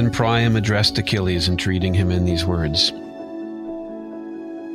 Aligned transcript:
Then 0.00 0.10
Priam 0.10 0.56
addressed 0.56 0.96
Achilles, 0.96 1.50
entreating 1.50 1.92
him 1.92 2.10
in 2.10 2.24
these 2.24 2.46
words 2.46 2.90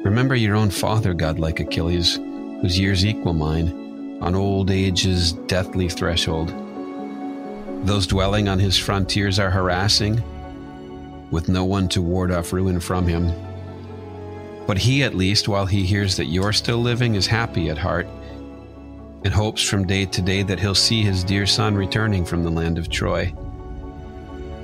Remember 0.05 0.35
your 0.35 0.55
own 0.55 0.69
father, 0.69 1.15
godlike 1.15 1.59
Achilles, 1.59 2.17
whose 2.61 2.77
years 2.77 3.03
equal 3.03 3.33
mine, 3.33 4.19
on 4.21 4.35
old 4.35 4.69
age's 4.69 5.31
deathly 5.47 5.89
threshold. 5.89 6.49
Those 7.87 8.05
dwelling 8.05 8.47
on 8.47 8.59
his 8.59 8.77
frontiers 8.77 9.39
are 9.39 9.49
harassing, 9.49 10.21
with 11.31 11.49
no 11.49 11.65
one 11.65 11.89
to 11.89 12.03
ward 12.03 12.31
off 12.31 12.53
ruin 12.53 12.79
from 12.79 13.07
him. 13.07 13.33
But 14.67 14.77
he, 14.77 15.01
at 15.01 15.15
least, 15.15 15.47
while 15.47 15.65
he 15.65 15.87
hears 15.87 16.17
that 16.17 16.25
you're 16.25 16.53
still 16.53 16.77
living, 16.77 17.15
is 17.15 17.25
happy 17.25 17.71
at 17.71 17.79
heart, 17.79 18.05
and 19.23 19.33
hopes 19.33 19.67
from 19.67 19.87
day 19.87 20.05
to 20.05 20.21
day 20.21 20.43
that 20.43 20.59
he'll 20.59 20.75
see 20.75 21.01
his 21.01 21.23
dear 21.23 21.47
son 21.47 21.73
returning 21.73 22.25
from 22.25 22.43
the 22.43 22.51
land 22.51 22.77
of 22.77 22.91
Troy 22.91 23.33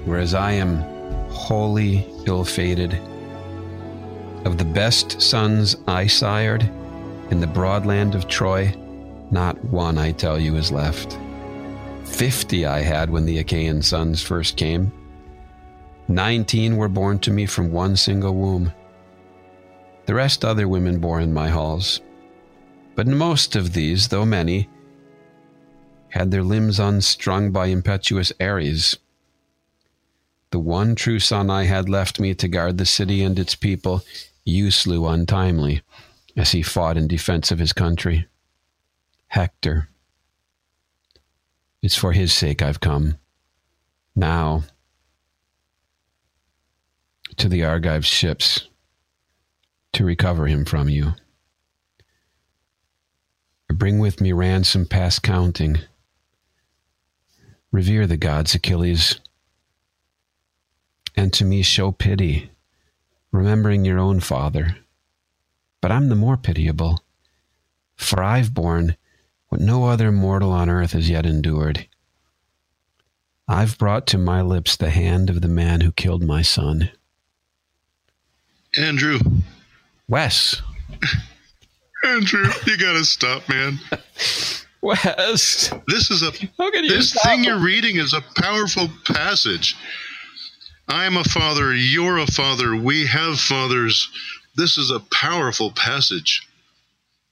whereas 0.05 0.33
I 0.33 0.51
am 0.53 0.77
wholly 1.29 2.07
ill 2.25 2.43
fated. 2.43 2.93
Of 4.45 4.57
the 4.57 4.65
best 4.65 5.21
sons 5.21 5.75
I 5.87 6.07
sired 6.07 6.63
in 7.29 7.39
the 7.39 7.47
broad 7.47 7.85
land 7.85 8.15
of 8.15 8.27
Troy, 8.27 8.75
not 9.29 9.63
one, 9.65 9.97
I 9.97 10.11
tell 10.11 10.39
you, 10.39 10.55
is 10.55 10.71
left. 10.71 11.17
Fifty 12.03 12.65
I 12.65 12.81
had 12.81 13.09
when 13.09 13.25
the 13.25 13.39
Achaean 13.39 13.81
sons 13.81 14.21
first 14.21 14.57
came. 14.57 14.91
Nineteen 16.07 16.75
were 16.75 16.89
born 16.89 17.19
to 17.19 17.31
me 17.31 17.45
from 17.45 17.71
one 17.71 17.95
single 17.95 18.35
womb. 18.35 18.73
The 20.07 20.15
rest 20.15 20.43
other 20.43 20.67
women 20.67 20.99
bore 20.99 21.21
in 21.21 21.31
my 21.33 21.49
halls. 21.49 22.01
But 22.95 23.07
most 23.07 23.55
of 23.55 23.71
these, 23.71 24.09
though 24.09 24.25
many, 24.25 24.67
had 26.09 26.31
their 26.31 26.43
limbs 26.43 26.79
unstrung 26.79 27.51
by 27.51 27.67
impetuous 27.67 28.33
Ares 28.41 28.97
the 30.51 30.59
one 30.59 30.95
true 30.95 31.19
son 31.19 31.49
I 31.49 31.63
had 31.63 31.89
left 31.89 32.19
me 32.19 32.33
to 32.35 32.47
guard 32.47 32.77
the 32.77 32.85
city 32.85 33.23
and 33.23 33.39
its 33.39 33.55
people, 33.55 34.03
you 34.43 34.69
slew 34.69 35.07
untimely 35.07 35.81
as 36.35 36.51
he 36.51 36.61
fought 36.61 36.97
in 36.97 37.07
defense 37.07 37.51
of 37.51 37.59
his 37.59 37.73
country. 37.73 38.27
Hector. 39.27 39.87
It's 41.81 41.95
for 41.95 42.11
his 42.11 42.33
sake 42.33 42.61
I've 42.61 42.81
come. 42.81 43.17
Now, 44.15 44.63
to 47.37 47.47
the 47.47 47.63
Argive 47.63 48.05
ships 48.05 48.67
to 49.93 50.03
recover 50.03 50.47
him 50.47 50.65
from 50.65 50.89
you. 50.89 51.13
Bring 53.69 53.99
with 53.99 54.19
me 54.19 54.33
ransom 54.33 54.85
past 54.85 55.23
counting. 55.23 55.79
Revere 57.71 58.05
the 58.05 58.17
gods, 58.17 58.53
Achilles 58.53 59.19
and 61.15 61.33
to 61.33 61.45
me 61.45 61.61
show 61.61 61.91
pity, 61.91 62.51
remembering 63.31 63.85
your 63.85 63.99
own 63.99 64.19
father. 64.19 64.77
But 65.81 65.91
I'm 65.91 66.09
the 66.09 66.15
more 66.15 66.37
pitiable, 66.37 66.99
for 67.95 68.23
I've 68.23 68.53
borne 68.53 68.95
what 69.49 69.61
no 69.61 69.85
other 69.85 70.11
mortal 70.11 70.51
on 70.51 70.69
earth 70.69 70.93
has 70.93 71.09
yet 71.09 71.25
endured. 71.25 71.87
I've 73.47 73.77
brought 73.77 74.07
to 74.07 74.17
my 74.17 74.41
lips 74.41 74.77
the 74.77 74.91
hand 74.91 75.29
of 75.29 75.41
the 75.41 75.49
man 75.49 75.81
who 75.81 75.91
killed 75.91 76.23
my 76.23 76.41
son. 76.41 76.91
Andrew. 78.77 79.19
Wes. 80.07 80.61
Andrew, 82.05 82.47
you 82.65 82.77
gotta 82.77 83.03
stop, 83.03 83.47
man. 83.49 83.79
Wes. 84.81 85.71
This 85.87 86.09
is 86.09 86.23
a 86.23 86.31
this 86.87 87.13
thing 87.23 87.43
you're 87.43 87.59
reading 87.59 87.97
is 87.97 88.13
a 88.13 88.21
powerful 88.41 88.89
passage. 89.05 89.75
I'm 90.91 91.15
a 91.15 91.23
father, 91.23 91.73
you're 91.73 92.17
a 92.17 92.27
father, 92.27 92.75
we 92.75 93.05
have 93.07 93.39
fathers. 93.39 94.09
This 94.57 94.77
is 94.77 94.91
a 94.91 94.99
powerful 94.99 95.71
passage. 95.71 96.45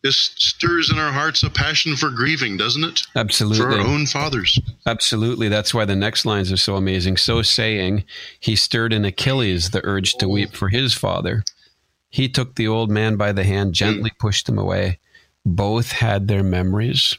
This 0.02 0.32
stirs 0.38 0.90
in 0.90 0.98
our 0.98 1.12
hearts 1.12 1.44
a 1.44 1.50
passion 1.50 1.98
for 1.98 2.10
grieving, 2.10 2.56
doesn't 2.56 2.86
it? 2.86 3.02
Absolutely. 3.18 3.60
For 3.60 3.72
our 3.72 3.86
own 3.86 4.06
fathers. 4.06 4.58
Absolutely. 4.86 5.50
That's 5.50 5.74
why 5.74 5.84
the 5.84 5.98
next 5.98 6.26
lines 6.26 6.54
are 6.54 6.58
so 6.58 6.78
amazing. 6.78 7.18
So 7.18 7.42
saying, 7.42 8.06
he 8.40 8.56
stirred 8.56 8.94
in 8.94 9.04
Achilles 9.04 9.72
the 9.72 9.82
urge 9.84 10.14
to 10.16 10.30
weep 10.30 10.56
for 10.56 10.70
his 10.70 10.94
father. 10.94 11.44
He 12.10 12.30
took 12.30 12.56
the 12.56 12.70
old 12.70 12.90
man 12.90 13.18
by 13.18 13.34
the 13.34 13.44
hand, 13.44 13.74
gently 13.74 14.12
pushed 14.20 14.48
him 14.48 14.58
away. 14.58 15.00
Both 15.46 15.92
had 15.92 16.30
their 16.30 16.44
memories. 16.44 17.18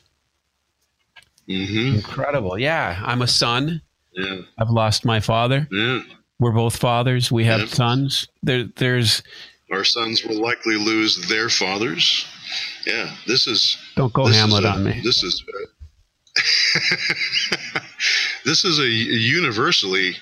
Mm-hmm. 1.47 1.97
Incredible. 1.97 2.59
Yeah. 2.59 2.99
I'm 3.05 3.21
a 3.21 3.27
son. 3.27 3.83
Yeah. 4.13 4.41
I've 4.57 4.71
lost 4.71 5.05
my 5.05 5.21
father. 5.21 5.69
Yeah. 5.71 6.01
We're 6.41 6.53
both 6.53 6.77
fathers. 6.77 7.31
We 7.31 7.45
have 7.45 7.69
sons. 7.69 8.27
There, 8.43 8.65
there's 8.77 9.23
Our 9.71 9.85
sons 9.85 10.25
will 10.25 10.41
likely 10.41 10.77
lose 10.77 11.29
their 11.29 11.49
fathers. 11.51 12.27
Yeah. 12.87 13.15
This 13.27 13.47
is 13.47 13.77
don't 13.95 14.13
go 14.13 14.27
Hamlet 14.27 14.65
a- 14.65 14.69
on 14.71 14.83
me. 14.85 15.01
This 15.05 15.23
is 15.23 15.45
this 18.45 18.65
is 18.65 18.79
a 18.79 18.87
universally 18.89 20.17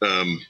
um, 0.00 0.40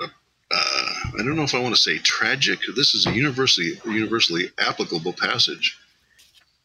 uh, 0.00 0.06
I 0.50 1.18
don't 1.18 1.34
know 1.36 1.42
if 1.42 1.54
I 1.54 1.58
want 1.58 1.74
to 1.74 1.80
say 1.80 1.98
tragic. 1.98 2.58
This 2.76 2.94
is 2.94 3.06
a 3.06 3.10
universally 3.12 3.72
universally 3.84 4.50
applicable 4.58 5.14
passage. 5.14 5.76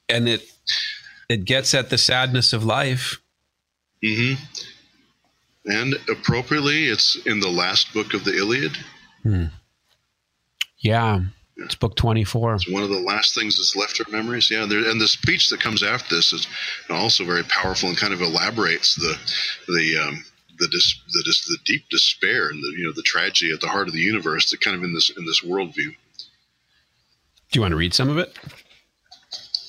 And 0.08 0.30
it 0.30 0.44
it 1.28 1.46
gets 1.46 1.74
at 1.74 1.90
the 1.90 1.98
sadness 1.98 2.54
of 2.54 2.64
life. 2.64 3.20
hmm 4.04 4.34
And 5.66 5.96
appropriately, 6.10 6.86
it's 6.86 7.16
in 7.26 7.40
the 7.40 7.50
last 7.50 7.94
book 7.94 8.14
of 8.14 8.24
the 8.24 8.36
Iliad. 8.36 8.78
Yeah. 10.80 11.22
It's 11.58 11.76
book 11.76 11.96
24. 11.96 12.56
It's 12.56 12.72
one 12.72 12.84
of 12.84 12.90
the 12.90 13.00
last 13.00 13.36
things 13.36 13.58
that's 13.58 13.76
left 13.76 14.00
our 14.00 14.12
memories. 14.12 14.50
Yeah, 14.50 14.66
there, 14.66 14.90
and 14.90 15.00
the 15.00 15.08
speech 15.08 15.50
that 15.50 15.60
comes 15.60 15.84
after 15.84 16.16
this 16.16 16.32
is 16.32 16.48
also 16.90 17.26
very 17.26 17.44
powerful 17.44 17.90
and 17.90 17.98
kind 17.98 18.14
of 18.14 18.22
elaborates 18.22 18.96
the 18.96 19.18
the 19.68 19.98
um, 19.98 20.24
the 20.58 20.70
dis, 20.70 21.02
the, 21.12 21.22
dis, 21.26 21.46
the 21.46 21.58
deep 21.66 21.84
despair 21.90 22.50
and 22.50 22.64
the 22.64 22.74
you 22.78 22.86
know 22.86 22.94
the 22.94 23.02
tragedy 23.02 23.52
at 23.52 23.60
the 23.60 23.68
heart 23.68 23.88
of 23.88 23.94
the 23.94 24.00
universe 24.00 24.50
that 24.52 24.62
kind 24.62 24.78
of 24.78 24.84
in 24.84 24.94
this 24.94 25.10
in 25.10 25.26
this 25.26 25.42
worldview. 25.42 25.94
Do 27.52 27.58
you 27.58 27.62
want 27.62 27.74
to 27.74 27.78
read 27.78 27.94
some 27.94 28.10
of 28.10 28.18
it? 28.18 28.38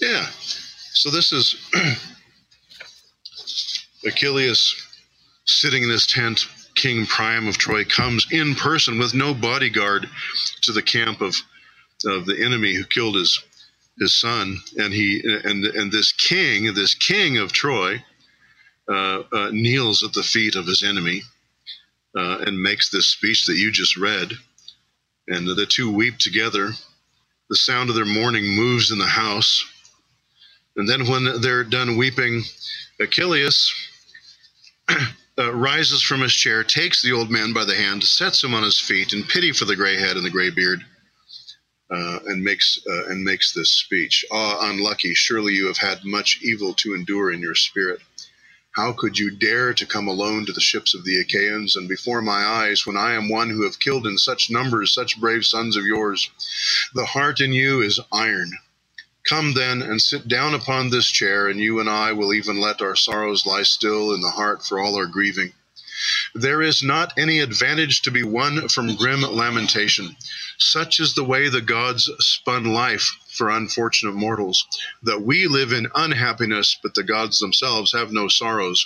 Yeah. 0.01 0.27
So 0.93 1.11
this 1.11 1.33
is 1.33 1.57
Achilles 4.07 4.87
sitting 5.45 5.83
in 5.83 5.91
his 5.91 6.07
tent. 6.07 6.47
King 6.75 7.05
Priam 7.05 7.49
of 7.49 7.59
Troy 7.59 7.85
comes 7.85 8.27
in 8.31 8.55
person 8.55 8.99
with 8.99 9.13
no 9.13 9.35
bodyguard 9.35 10.09
to 10.63 10.73
the 10.73 10.83
camp 10.83 11.21
of 11.21 11.37
of 12.07 12.25
the 12.27 12.43
enemy 12.43 12.75
who 12.75 12.85
killed 12.85 13.17
his 13.17 13.43
his 13.99 14.15
son, 14.15 14.59
and 14.77 14.93
he 14.93 15.21
and 15.45 15.65
and 15.65 15.93
this 15.93 16.13
king, 16.13 16.73
this 16.75 16.95
king 16.95 17.37
of 17.39 17.53
Troy, 17.53 18.03
uh, 18.89 19.23
uh, 19.33 19.51
kneels 19.53 20.03
at 20.03 20.13
the 20.15 20.23
feet 20.23 20.55
of 20.55 20.67
his 20.67 20.83
enemy 20.83 21.23
uh, 22.17 22.39
and 22.47 22.61
makes 22.63 22.91
this 22.91 23.07
speech 23.07 23.47
that 23.47 23.57
you 23.57 23.71
just 23.71 23.97
read, 23.97 24.33
and 25.29 25.47
the 25.47 25.67
two 25.67 25.93
weep 25.93 26.19
together. 26.19 26.71
The 27.51 27.57
sound 27.57 27.91
of 27.91 27.97
their 27.97 28.07
mourning 28.07 28.47
moves 28.55 28.93
in 28.93 28.99
the 28.99 29.07
house, 29.07 29.65
and 30.77 30.89
then 30.89 31.07
when 31.09 31.41
they're 31.41 31.65
done 31.65 31.97
weeping, 31.97 32.43
Achilles. 33.01 33.73
Uh, 35.41 35.55
rises 35.55 36.03
from 36.03 36.21
his 36.21 36.35
chair, 36.35 36.63
takes 36.63 37.01
the 37.01 37.13
old 37.13 37.31
man 37.31 37.55
by 37.55 37.65
the 37.65 37.75
hand, 37.75 38.05
sets 38.05 38.45
him 38.45 38.53
on 38.53 38.63
his 38.63 38.79
feet 38.79 39.15
in 39.15 39.25
pity 39.25 39.53
for 39.53 39.65
the 39.65 39.75
gray 39.75 39.97
head 39.97 40.15
and 40.15 40.27
the 40.27 40.29
gray 40.29 40.51
beard, 40.51 40.85
uh, 41.91 42.19
and 42.27 42.45
makes 42.45 42.79
uh, 42.87 43.07
and 43.07 43.25
makes 43.25 43.55
this 43.55 43.71
speech. 43.71 44.23
Ah, 44.31 44.69
unlucky! 44.69 45.15
Surely 45.15 45.55
you 45.55 45.67
have 45.67 45.79
had 45.79 46.05
much 46.05 46.41
evil 46.43 46.75
to 46.75 46.93
endure 46.93 47.33
in 47.33 47.41
your 47.41 47.55
spirit. 47.55 48.01
How 48.77 48.93
could 48.93 49.19
you 49.19 49.31
dare 49.31 49.73
to 49.73 49.87
come 49.87 50.09
alone 50.09 50.45
to 50.45 50.53
the 50.53 50.61
ships 50.61 50.95
of 50.95 51.05
the 51.05 51.19
Achaeans 51.19 51.75
and 51.75 51.89
before 51.89 52.21
my 52.21 52.45
eyes, 52.45 52.85
when 52.85 52.99
I 52.99 53.15
am 53.15 53.31
one 53.31 53.49
who 53.49 53.65
have 53.65 53.81
killed 53.81 54.07
in 54.07 54.19
such 54.19 54.51
numbers 54.51 54.93
such 54.93 55.19
brave 55.19 55.47
sons 55.47 55.75
of 55.75 55.87
yours? 55.87 56.31
The 56.93 57.07
heart 57.07 57.41
in 57.41 57.55
you 57.55 57.81
is 57.81 57.99
iron. 58.13 58.53
Come 59.31 59.53
then 59.55 59.81
and 59.81 60.03
sit 60.03 60.27
down 60.27 60.55
upon 60.55 60.91
this 60.91 61.09
chair, 61.09 61.47
and 61.47 61.61
you 61.61 61.79
and 61.79 61.89
I 61.89 62.11
will 62.11 62.35
even 62.35 62.61
let 62.61 62.83
our 62.83 62.97
sorrows 62.97 63.47
lie 63.47 63.63
still 63.63 64.13
in 64.13 64.23
the 64.23 64.31
heart 64.31 64.67
for 64.67 64.81
all 64.81 64.97
our 64.97 65.07
grieving. 65.07 65.53
There 66.35 66.61
is 66.61 66.83
not 66.83 67.17
any 67.17 67.39
advantage 67.39 68.03
to 68.03 68.11
be 68.11 68.25
won 68.25 68.69
from 68.69 68.97
grim 68.97 69.23
lamentation. 69.23 70.17
Such 70.59 70.99
is 70.99 71.15
the 71.15 71.23
way 71.23 71.49
the 71.49 71.61
gods 71.61 72.11
spun 72.19 72.65
life 72.65 73.09
for 73.37 73.51
unfortunate 73.51 74.17
mortals, 74.17 74.67
that 75.05 75.23
we 75.23 75.47
live 75.47 75.73
in 75.73 75.87
unhappiness, 75.95 76.77
but 76.83 76.95
the 76.97 77.05
gods 77.05 77.39
themselves 77.39 77.93
have 77.93 78.11
no 78.11 78.27
sorrows. 78.27 78.85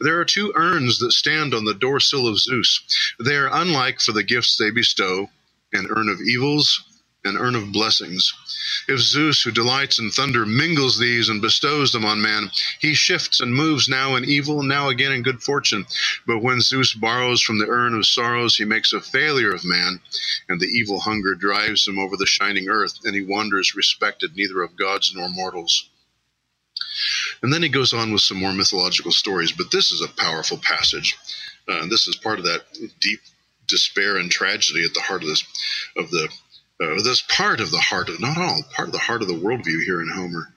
There 0.00 0.18
are 0.18 0.24
two 0.24 0.52
urns 0.56 0.98
that 0.98 1.12
stand 1.12 1.54
on 1.54 1.64
the 1.64 1.74
door 1.74 2.00
sill 2.00 2.26
of 2.26 2.40
Zeus. 2.40 2.80
They 3.20 3.36
are 3.36 3.54
unlike 3.54 4.00
for 4.00 4.10
the 4.10 4.24
gifts 4.24 4.56
they 4.56 4.70
bestow 4.70 5.30
an 5.72 5.86
urn 5.90 6.08
of 6.08 6.20
evils, 6.20 6.82
an 7.26 7.36
urn 7.36 7.54
of 7.54 7.72
blessings. 7.72 8.32
If 8.88 9.00
Zeus, 9.00 9.42
who 9.42 9.50
delights 9.50 9.98
in 9.98 10.10
thunder, 10.10 10.46
mingles 10.46 10.98
these 10.98 11.28
and 11.28 11.42
bestows 11.42 11.92
them 11.92 12.04
on 12.04 12.22
man, 12.22 12.50
he 12.80 12.94
shifts 12.94 13.40
and 13.40 13.54
moves 13.54 13.88
now 13.88 14.16
in 14.16 14.24
evil, 14.24 14.62
now 14.62 14.88
again 14.88 15.12
in 15.12 15.22
good 15.22 15.42
fortune. 15.42 15.86
But 16.26 16.38
when 16.38 16.60
Zeus 16.60 16.94
borrows 16.94 17.42
from 17.42 17.58
the 17.58 17.68
urn 17.68 17.94
of 17.94 18.06
sorrows, 18.06 18.56
he 18.56 18.64
makes 18.64 18.92
a 18.92 19.00
failure 19.00 19.52
of 19.52 19.64
man, 19.64 20.00
and 20.48 20.60
the 20.60 20.68
evil 20.68 21.00
hunger 21.00 21.34
drives 21.34 21.86
him 21.86 21.98
over 21.98 22.16
the 22.16 22.26
shining 22.26 22.68
earth, 22.68 23.00
and 23.04 23.14
he 23.14 23.22
wanders 23.22 23.74
respected 23.74 24.36
neither 24.36 24.62
of 24.62 24.76
gods 24.76 25.12
nor 25.14 25.28
mortals. 25.28 25.88
And 27.42 27.52
then 27.52 27.62
he 27.62 27.68
goes 27.68 27.92
on 27.92 28.12
with 28.12 28.22
some 28.22 28.38
more 28.38 28.52
mythological 28.52 29.12
stories, 29.12 29.52
but 29.52 29.70
this 29.70 29.92
is 29.92 30.00
a 30.00 30.08
powerful 30.08 30.58
passage. 30.58 31.16
Uh, 31.68 31.86
this 31.86 32.06
is 32.08 32.16
part 32.16 32.38
of 32.38 32.44
that 32.44 32.62
deep 33.00 33.20
despair 33.66 34.16
and 34.16 34.30
tragedy 34.30 34.84
at 34.84 34.94
the 34.94 35.00
heart 35.00 35.22
of 35.22 35.28
this 35.28 35.44
of 35.96 36.10
the 36.10 36.28
uh, 36.82 37.02
this 37.02 37.22
part 37.22 37.60
of 37.60 37.70
the 37.70 37.80
heart 37.80 38.08
of 38.08 38.20
not 38.20 38.38
all 38.38 38.62
part 38.74 38.88
of 38.88 38.92
the 38.92 38.98
heart 38.98 39.22
of 39.22 39.28
the 39.28 39.34
worldview 39.34 39.84
here 39.84 40.02
in 40.02 40.10
Homer. 40.14 40.48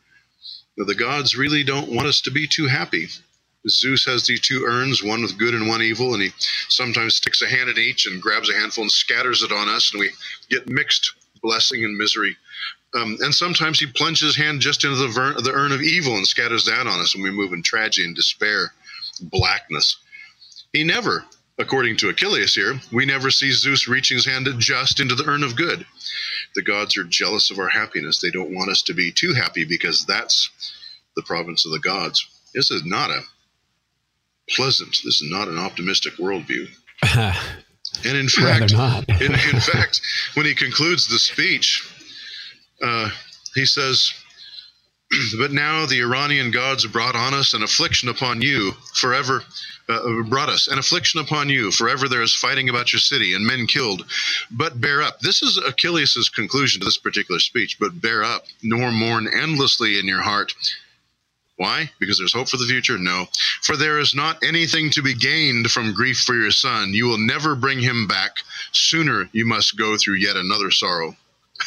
The 0.77 0.95
gods 0.95 1.37
really 1.37 1.63
don't 1.63 1.91
want 1.91 2.07
us 2.07 2.21
to 2.21 2.31
be 2.31 2.47
too 2.47 2.67
happy. 2.67 3.07
Zeus 3.67 4.05
has 4.05 4.25
these 4.25 4.41
two 4.41 4.65
urns, 4.67 5.03
one 5.03 5.21
with 5.21 5.37
good 5.37 5.53
and 5.53 5.67
one 5.67 5.81
evil, 5.81 6.13
and 6.13 6.23
he 6.23 6.31
sometimes 6.69 7.15
sticks 7.15 7.41
a 7.41 7.47
hand 7.47 7.69
in 7.69 7.77
each 7.77 8.07
and 8.07 8.21
grabs 8.21 8.49
a 8.49 8.53
handful 8.53 8.83
and 8.83 8.91
scatters 8.91 9.43
it 9.43 9.51
on 9.51 9.69
us, 9.69 9.91
and 9.93 9.99
we 9.99 10.09
get 10.49 10.69
mixed 10.69 11.13
blessing 11.41 11.83
and 11.83 11.97
misery. 11.97 12.35
Um, 12.95 13.17
and 13.21 13.35
sometimes 13.35 13.79
he 13.79 13.87
plunges 13.87 14.35
his 14.35 14.37
hand 14.37 14.61
just 14.61 14.83
into 14.83 14.97
the, 14.97 15.09
ver- 15.09 15.41
the 15.41 15.53
urn 15.53 15.71
of 15.71 15.81
evil 15.81 16.15
and 16.15 16.27
scatters 16.27 16.65
that 16.65 16.87
on 16.87 16.99
us, 17.01 17.15
and 17.15 17.23
we 17.23 17.31
move 17.31 17.53
in 17.53 17.63
tragedy 17.63 18.07
and 18.07 18.15
despair, 18.15 18.73
blackness. 19.21 19.97
He 20.73 20.83
never 20.83 21.25
According 21.59 21.97
to 21.97 22.09
Achilles 22.09 22.55
here, 22.55 22.79
we 22.91 23.05
never 23.05 23.29
see 23.29 23.51
Zeus 23.51 23.87
reaching 23.87 24.15
his 24.15 24.25
hand 24.25 24.47
just 24.59 25.01
into 25.01 25.13
the 25.13 25.27
urn 25.27 25.43
of 25.43 25.57
good. 25.57 25.85
The 26.55 26.61
gods 26.61 26.97
are 26.97 27.03
jealous 27.03 27.51
of 27.51 27.59
our 27.59 27.67
happiness. 27.67 28.19
They 28.19 28.31
don't 28.31 28.55
want 28.55 28.71
us 28.71 28.81
to 28.83 28.93
be 28.93 29.11
too 29.11 29.33
happy 29.33 29.65
because 29.65 30.05
that's 30.05 30.49
the 31.17 31.21
province 31.21 31.65
of 31.65 31.73
the 31.73 31.79
gods. 31.79 32.25
This 32.53 32.71
is 32.71 32.85
not 32.85 33.11
a 33.11 33.21
pleasant, 34.49 34.91
this 35.03 35.21
is 35.21 35.29
not 35.29 35.49
an 35.49 35.59
optimistic 35.59 36.13
worldview. 36.13 36.69
and 37.15 38.17
in 38.17 38.29
fact, 38.29 38.71
in, 39.21 39.33
in, 39.33 39.59
fact, 39.59 40.01
when 40.35 40.45
he 40.45 40.55
concludes 40.55 41.07
the 41.07 41.19
speech, 41.19 41.87
uh, 42.81 43.09
he 43.53 43.65
says, 43.65 44.13
But 45.37 45.51
now 45.51 45.85
the 45.85 45.95
Uranian 45.95 46.51
gods 46.51 46.85
brought 46.87 47.15
on 47.15 47.33
us 47.33 47.53
an 47.53 47.63
affliction 47.63 48.09
upon 48.09 48.41
you 48.41 48.73
forever 48.93 49.43
uh, 49.89 50.23
brought 50.23 50.49
us, 50.49 50.67
an 50.67 50.77
affliction 50.77 51.19
upon 51.19 51.49
you. 51.49 51.71
Forever 51.71 52.07
there 52.07 52.21
is 52.21 52.35
fighting 52.35 52.69
about 52.69 52.93
your 52.93 52.99
city 52.99 53.33
and 53.33 53.45
men 53.45 53.65
killed. 53.65 54.05
But 54.51 54.79
bear 54.79 55.01
up. 55.01 55.19
This 55.19 55.41
is 55.41 55.57
Achilles' 55.57 56.29
conclusion 56.33 56.81
to 56.81 56.85
this 56.85 56.97
particular 56.97 57.39
speech. 57.39 57.77
But 57.79 57.99
bear 57.99 58.23
up, 58.23 58.45
nor 58.61 58.91
mourn 58.91 59.27
endlessly 59.27 59.97
in 59.99 60.05
your 60.05 60.21
heart. 60.21 60.53
Why? 61.57 61.91
Because 61.99 62.17
there's 62.17 62.33
hope 62.33 62.47
for 62.47 62.57
the 62.57 62.65
future? 62.65 62.97
No. 62.97 63.27
For 63.63 63.75
there 63.75 63.99
is 63.99 64.15
not 64.15 64.43
anything 64.43 64.91
to 64.91 65.01
be 65.01 65.13
gained 65.13 65.69
from 65.69 65.93
grief 65.93 66.19
for 66.19 66.35
your 66.35 66.51
son. 66.51 66.93
You 66.93 67.07
will 67.07 67.17
never 67.17 67.55
bring 67.55 67.79
him 67.79 68.07
back. 68.07 68.37
Sooner 68.71 69.27
you 69.33 69.45
must 69.45 69.77
go 69.77 69.97
through 69.97 70.15
yet 70.15 70.37
another 70.37 70.71
sorrow. 70.71 71.17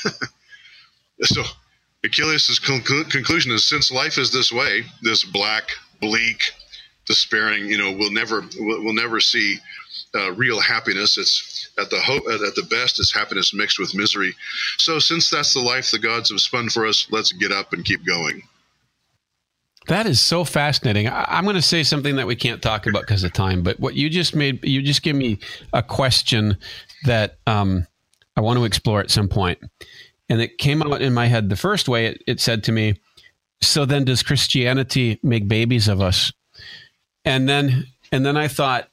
so, 1.22 1.42
Achilles' 2.04 2.60
conclu- 2.62 3.08
conclusion 3.10 3.52
is 3.52 3.66
since 3.66 3.90
life 3.90 4.18
is 4.18 4.32
this 4.32 4.50
way, 4.50 4.82
this 5.02 5.24
black, 5.24 5.70
bleak, 6.00 6.52
despairing. 7.06 7.66
You 7.66 7.78
know, 7.78 7.92
we'll 7.92 8.12
never 8.12 8.44
we'll 8.58 8.94
never 8.94 9.20
see 9.20 9.58
uh, 10.14 10.32
real 10.32 10.60
happiness. 10.60 11.16
It's 11.16 11.70
at 11.78 11.90
the 11.90 12.00
ho- 12.00 12.16
at 12.16 12.54
the 12.54 12.66
best, 12.68 12.98
it's 12.98 13.14
happiness 13.14 13.54
mixed 13.54 13.78
with 13.78 13.94
misery. 13.94 14.34
So, 14.78 14.98
since 14.98 15.30
that's 15.30 15.54
the 15.54 15.60
life 15.60 15.90
the 15.90 15.98
gods 15.98 16.30
have 16.30 16.40
spun 16.40 16.68
for 16.68 16.86
us, 16.86 17.06
let's 17.10 17.32
get 17.32 17.52
up 17.52 17.72
and 17.72 17.84
keep 17.84 18.04
going. 18.04 18.42
That 19.88 20.06
is 20.06 20.20
so 20.20 20.44
fascinating. 20.44 21.08
I, 21.08 21.38
am 21.38 21.44
going 21.44 21.56
to 21.56 21.62
say 21.62 21.82
something 21.82 22.16
that 22.16 22.26
we 22.26 22.36
can't 22.36 22.62
talk 22.62 22.86
about 22.86 23.02
because 23.02 23.24
of 23.24 23.32
time, 23.32 23.62
but 23.62 23.80
what 23.80 23.94
you 23.94 24.08
just 24.08 24.34
made, 24.34 24.64
you 24.64 24.80
just 24.80 25.02
give 25.02 25.16
me 25.16 25.40
a 25.72 25.82
question 25.82 26.56
that 27.04 27.38
um, 27.48 27.86
I 28.36 28.42
want 28.42 28.58
to 28.58 28.64
explore 28.64 29.00
at 29.00 29.10
some 29.10 29.28
point. 29.28 29.58
And 30.32 30.40
it 30.40 30.56
came 30.56 30.80
mm-hmm. 30.80 30.94
out 30.94 31.02
in 31.02 31.12
my 31.12 31.26
head 31.26 31.50
the 31.50 31.56
first 31.56 31.90
way 31.90 32.06
it, 32.06 32.22
it 32.26 32.40
said 32.40 32.64
to 32.64 32.72
me, 32.72 32.94
So 33.60 33.84
then 33.84 34.06
does 34.06 34.22
Christianity 34.22 35.20
make 35.22 35.46
babies 35.46 35.88
of 35.88 36.00
us? 36.00 36.32
and 37.24 37.48
then 37.48 37.86
and 38.10 38.26
then 38.26 38.36
I 38.36 38.48
thought, 38.48 38.88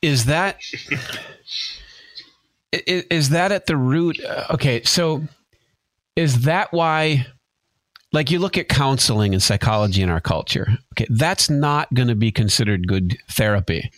is 0.00 0.26
that 0.26 0.58
is, 2.72 3.04
is 3.04 3.28
that 3.30 3.52
at 3.52 3.66
the 3.66 3.76
root? 3.76 4.22
Uh, 4.24 4.46
okay, 4.50 4.82
so 4.82 5.22
is 6.16 6.42
that 6.42 6.72
why? 6.72 7.26
Like 8.12 8.30
you 8.30 8.38
look 8.38 8.58
at 8.58 8.68
counseling 8.68 9.32
and 9.32 9.42
psychology 9.42 10.02
in 10.02 10.10
our 10.10 10.20
culture. 10.20 10.68
Okay, 10.92 11.06
that's 11.08 11.48
not 11.48 11.92
going 11.94 12.08
to 12.08 12.14
be 12.14 12.30
considered 12.30 12.86
good 12.86 13.16
therapy 13.30 13.90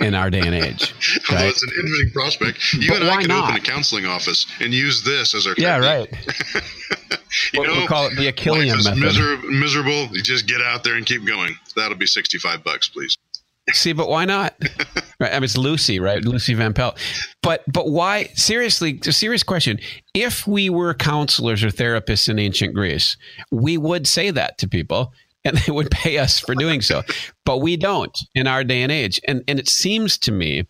in 0.00 0.14
our 0.14 0.30
day 0.30 0.40
and 0.40 0.54
age. 0.54 0.94
Right? 1.30 1.38
Although 1.38 1.48
it's 1.48 1.62
an 1.62 1.70
interesting 1.70 2.10
prospect. 2.12 2.74
You 2.74 2.88
but 2.88 3.02
and 3.02 3.10
I 3.10 3.20
can 3.20 3.28
not? 3.28 3.50
open 3.50 3.56
a 3.56 3.64
counseling 3.64 4.06
office 4.06 4.46
and 4.60 4.72
use 4.72 5.02
this 5.02 5.34
as 5.34 5.46
our 5.46 5.54
yeah, 5.56 5.78
right. 5.78 6.08
you 7.52 7.60
what 7.60 7.66
know, 7.68 7.80
we 7.80 7.86
call 7.86 8.06
it 8.06 8.16
the 8.16 8.30
Achillean 8.30 8.84
method. 8.84 8.98
Miser- 8.98 9.36
miserable. 9.38 10.06
You 10.12 10.22
just 10.22 10.46
get 10.46 10.60
out 10.60 10.84
there 10.84 10.94
and 10.94 11.04
keep 11.04 11.26
going. 11.26 11.54
That'll 11.74 11.96
be 11.96 12.06
sixty-five 12.06 12.62
bucks, 12.62 12.88
please. 12.88 13.16
See, 13.72 13.92
but 13.92 14.08
why 14.08 14.24
not? 14.24 14.54
right, 15.20 15.32
I 15.32 15.34
mean, 15.34 15.44
it's 15.44 15.56
Lucy, 15.56 15.98
right? 15.98 16.24
Lucy 16.24 16.54
Van 16.54 16.72
Pelt. 16.72 16.98
But 17.42 17.64
but 17.66 17.88
why? 17.90 18.24
Seriously, 18.34 19.00
a 19.04 19.12
serious 19.12 19.42
question. 19.42 19.80
If 20.14 20.46
we 20.46 20.70
were 20.70 20.94
counselors 20.94 21.64
or 21.64 21.68
therapists 21.68 22.28
in 22.28 22.38
ancient 22.38 22.74
Greece, 22.74 23.16
we 23.50 23.76
would 23.76 24.06
say 24.06 24.30
that 24.30 24.58
to 24.58 24.68
people, 24.68 25.12
and 25.46 25.56
they 25.58 25.72
would 25.72 25.90
pay 25.90 26.18
us 26.18 26.38
for 26.38 26.54
doing 26.54 26.80
so. 26.82 27.02
but 27.44 27.58
we 27.58 27.76
don't 27.76 28.18
in 28.34 28.46
our 28.46 28.64
day 28.64 28.82
and 28.82 28.92
age. 28.92 29.20
And 29.26 29.42
and 29.48 29.58
it 29.58 29.68
seems 29.68 30.18
to 30.18 30.32
me 30.32 30.66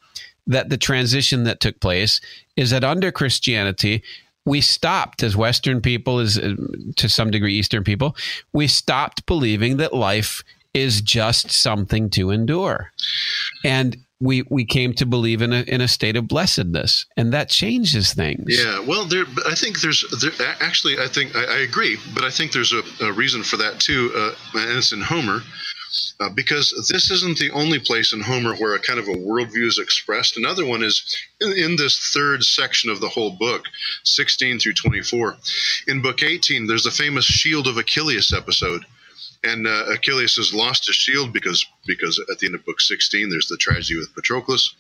that 0.47 0.68
the 0.68 0.76
transition 0.76 1.45
that 1.45 1.61
took 1.61 1.80
place 1.80 2.21
is 2.56 2.71
that 2.71 2.85
under 2.85 3.11
Christianity, 3.11 4.02
we 4.45 4.61
stopped 4.61 5.23
as 5.23 5.37
Western 5.37 5.80
people, 5.80 6.21
as 6.21 6.38
uh, 6.38 6.54
to 6.97 7.09
some 7.09 7.30
degree 7.30 7.54
Eastern 7.54 7.83
people, 7.83 8.16
we 8.52 8.68
stopped 8.68 9.26
believing 9.26 9.76
that 9.78 9.92
life 9.92 10.45
is 10.73 11.00
just 11.00 11.50
something 11.50 12.11
to 12.11 12.30
endure. 12.30 12.92
And 13.64 13.97
we 14.21 14.45
we 14.49 14.65
came 14.65 14.95
to 14.95 15.07
believe 15.07 15.43
in 15.43 15.53
a 15.53 15.63
in 15.63 15.81
a 15.81 15.89
state 15.89 16.17
of 16.17 16.27
blessedness, 16.29 17.07
and 17.17 17.33
that 17.33 17.51
changes 17.51 18.15
things. 18.15 18.45
Yeah, 18.47 18.81
well, 18.81 19.05
there. 19.05 19.25
I 19.47 19.55
think 19.55 19.81
there's 19.81 20.05
there, 20.21 20.57
actually. 20.61 20.99
I 20.99 21.07
think 21.07 21.37
I, 21.37 21.45
I, 21.45 21.59
agree, 21.59 21.99
but 22.15 22.25
I 22.25 22.31
think 22.31 22.53
there's 22.53 22.73
a, 22.73 22.83
a 23.03 23.13
reason 23.13 23.43
for 23.43 23.57
that 23.59 23.79
too, 23.79 24.11
uh, 24.15 24.35
and 24.55 24.79
it's 24.79 24.93
in 24.93 25.03
Homer. 25.03 25.41
Uh, 26.19 26.29
because 26.29 26.71
this 26.91 27.11
isn't 27.11 27.39
the 27.39 27.51
only 27.53 27.79
place 27.79 28.13
in 28.13 28.21
Homer 28.21 28.55
where 28.57 28.75
a 28.75 28.79
kind 28.79 28.99
of 28.99 29.09
a 29.09 29.13
worldview 29.13 29.67
is 29.67 29.79
expressed. 29.79 30.37
Another 30.37 30.67
one 30.67 30.83
is 30.83 31.17
in, 31.41 31.53
in, 31.53 31.77
this 31.77 32.11
third 32.13 32.43
section 32.43 32.91
of 32.91 33.01
the 33.01 33.09
whole 33.09 33.31
book, 33.31 33.65
16 34.05 34.59
through 34.59 34.75
24. 34.75 35.37
In 35.87 36.03
book 36.03 36.23
18, 36.23 36.67
there's 36.67 36.83
the 36.83 36.91
famous 36.91 37.25
Shield 37.25 37.67
of 37.67 37.79
Achilles 37.79 38.33
episode 38.37 38.85
and 39.47 39.67
uh, 39.67 39.85
Achilles 39.93 40.37
has 40.37 40.53
lost 40.53 40.87
his 40.87 40.97
shield 40.97 41.33
because 41.33 41.67
because 41.87 42.19
at 42.31 42.38
the 42.38 42.47
end 42.47 42.55
of 42.55 42.65
book 42.65 42.81
16 42.81 43.31
there's 43.31 43.49
the 43.49 43.57
tragedy 43.57 43.97
with 43.97 44.15
Patroclus, 44.15 44.75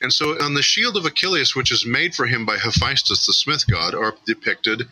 and 0.00 0.12
so 0.12 0.40
on 0.42 0.54
the 0.54 0.62
shield 0.62 0.96
of 0.96 1.06
Achilles, 1.06 1.56
which 1.56 1.72
is 1.72 1.86
made 1.86 2.14
for 2.14 2.26
him 2.26 2.44
by 2.44 2.56
Hephaestus 2.58 3.26
the 3.26 3.32
smith 3.32 3.64
god, 3.66 3.94
are 3.94 4.14
depicted 4.26 4.82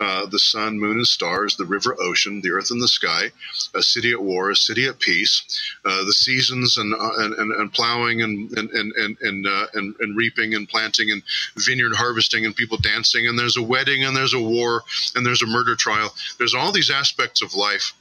uh, 0.00 0.26
the 0.26 0.38
sun, 0.38 0.78
moon, 0.78 0.96
and 0.96 1.06
stars, 1.06 1.56
the 1.56 1.64
river, 1.64 1.94
ocean, 2.00 2.40
the 2.40 2.50
earth, 2.50 2.70
and 2.70 2.82
the 2.82 2.88
sky, 2.88 3.30
a 3.74 3.82
city 3.82 4.12
at 4.12 4.22
war, 4.22 4.50
a 4.50 4.56
city 4.56 4.86
at 4.86 4.98
peace, 4.98 5.42
uh, 5.84 6.04
the 6.04 6.12
seasons, 6.12 6.78
and, 6.78 6.94
uh, 6.94 7.10
and, 7.18 7.34
and, 7.34 7.52
and 7.52 7.72
plowing, 7.72 8.22
and 8.22 8.50
and 8.56 8.70
and 8.70 9.16
and, 9.20 9.46
uh, 9.46 9.66
and 9.74 9.94
and 10.00 10.16
reaping, 10.16 10.54
and 10.54 10.68
planting, 10.68 11.10
and 11.10 11.22
vineyard 11.58 11.94
harvesting, 11.94 12.46
and 12.46 12.56
people 12.56 12.78
dancing, 12.78 13.26
and 13.26 13.38
there's 13.38 13.56
a 13.56 13.62
wedding, 13.62 14.04
and 14.04 14.16
there's 14.16 14.34
a 14.34 14.40
war, 14.40 14.82
and 15.14 15.26
there's 15.26 15.42
a 15.42 15.46
murder 15.46 15.76
trial. 15.76 16.14
There's 16.38 16.54
all 16.54 16.72
these 16.72 16.90
aspects 16.90 17.42
of 17.42 17.54
life 17.54 17.92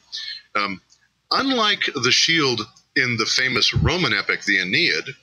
um, 0.56 0.82
unlike 1.32 1.90
the 2.04 2.12
shield 2.12 2.62
in 2.96 3.18
the 3.18 3.26
famous 3.26 3.74
Roman 3.74 4.14
epic, 4.14 4.44
the 4.44 4.60
Aeneid, 4.60 5.16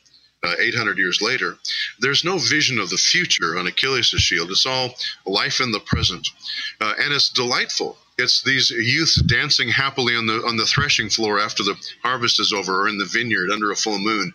uh, 0.42 0.54
800 0.58 0.98
years 0.98 1.20
later, 1.20 1.56
there's 1.98 2.24
no 2.24 2.38
vision 2.38 2.78
of 2.78 2.90
the 2.90 2.96
future 2.96 3.58
on 3.58 3.66
Achilles' 3.66 4.06
shield. 4.06 4.50
It's 4.50 4.66
all 4.66 4.94
life 5.26 5.60
in 5.60 5.72
the 5.72 5.80
present. 5.80 6.28
Uh, 6.80 6.94
and 6.98 7.12
it's 7.12 7.30
delightful. 7.30 7.98
It's 8.18 8.40
these 8.40 8.70
youths 8.70 9.20
dancing 9.20 9.68
happily 9.68 10.16
on 10.16 10.26
the 10.26 10.42
on 10.46 10.56
the 10.56 10.64
threshing 10.64 11.10
floor 11.10 11.38
after 11.38 11.62
the 11.62 11.76
harvest 12.02 12.40
is 12.40 12.50
over, 12.50 12.80
or 12.80 12.88
in 12.88 12.96
the 12.96 13.04
vineyard 13.04 13.50
under 13.50 13.70
a 13.70 13.76
full 13.76 13.98
moon. 13.98 14.32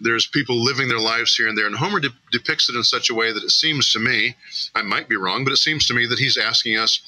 There's 0.00 0.24
people 0.24 0.62
living 0.62 0.86
their 0.86 1.00
lives 1.00 1.34
here 1.34 1.48
and 1.48 1.58
there, 1.58 1.66
and 1.66 1.74
Homer 1.74 1.98
de- 1.98 2.14
depicts 2.30 2.68
it 2.68 2.76
in 2.76 2.84
such 2.84 3.10
a 3.10 3.14
way 3.14 3.32
that 3.32 3.42
it 3.42 3.50
seems 3.50 3.90
to 3.90 3.98
me, 3.98 4.36
I 4.72 4.82
might 4.82 5.08
be 5.08 5.16
wrong, 5.16 5.42
but 5.42 5.52
it 5.52 5.56
seems 5.56 5.84
to 5.86 5.94
me 5.94 6.06
that 6.06 6.20
he's 6.20 6.36
asking 6.36 6.76
us 6.76 7.00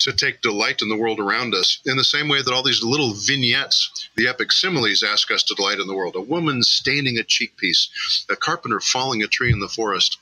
to 0.00 0.12
take 0.12 0.42
delight 0.42 0.82
in 0.82 0.88
the 0.88 0.96
world 0.96 1.20
around 1.20 1.54
us, 1.54 1.78
in 1.86 1.96
the 1.96 2.02
same 2.02 2.28
way 2.28 2.42
that 2.42 2.52
all 2.52 2.64
these 2.64 2.82
little 2.82 3.14
vignettes, 3.14 4.08
the 4.16 4.26
epic 4.26 4.50
similes, 4.50 5.04
ask 5.04 5.30
us 5.30 5.44
to 5.44 5.54
delight 5.54 5.78
in 5.78 5.86
the 5.86 5.94
world. 5.94 6.16
A 6.16 6.20
woman 6.20 6.64
staining 6.64 7.18
a 7.18 7.22
cheek 7.22 7.56
piece, 7.56 7.88
a 8.28 8.34
carpenter 8.34 8.80
falling 8.80 9.22
a 9.22 9.28
tree 9.28 9.52
in 9.52 9.60
the 9.60 9.68
forest 9.68 10.18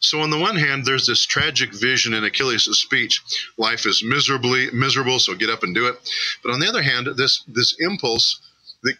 so 0.00 0.20
on 0.20 0.30
the 0.30 0.38
one 0.38 0.56
hand, 0.56 0.84
there's 0.84 1.06
this 1.06 1.24
tragic 1.24 1.72
vision 1.72 2.14
in 2.14 2.24
Achilles' 2.24 2.64
speech: 2.78 3.20
life 3.56 3.86
is 3.86 4.02
miserably 4.02 4.70
miserable, 4.72 5.18
so 5.18 5.34
get 5.34 5.50
up 5.50 5.62
and 5.62 5.74
do 5.74 5.86
it. 5.88 5.96
But 6.42 6.52
on 6.52 6.60
the 6.60 6.68
other 6.68 6.82
hand, 6.82 7.08
this 7.16 7.42
this 7.48 7.76
impulse 7.78 8.40
that 8.82 8.96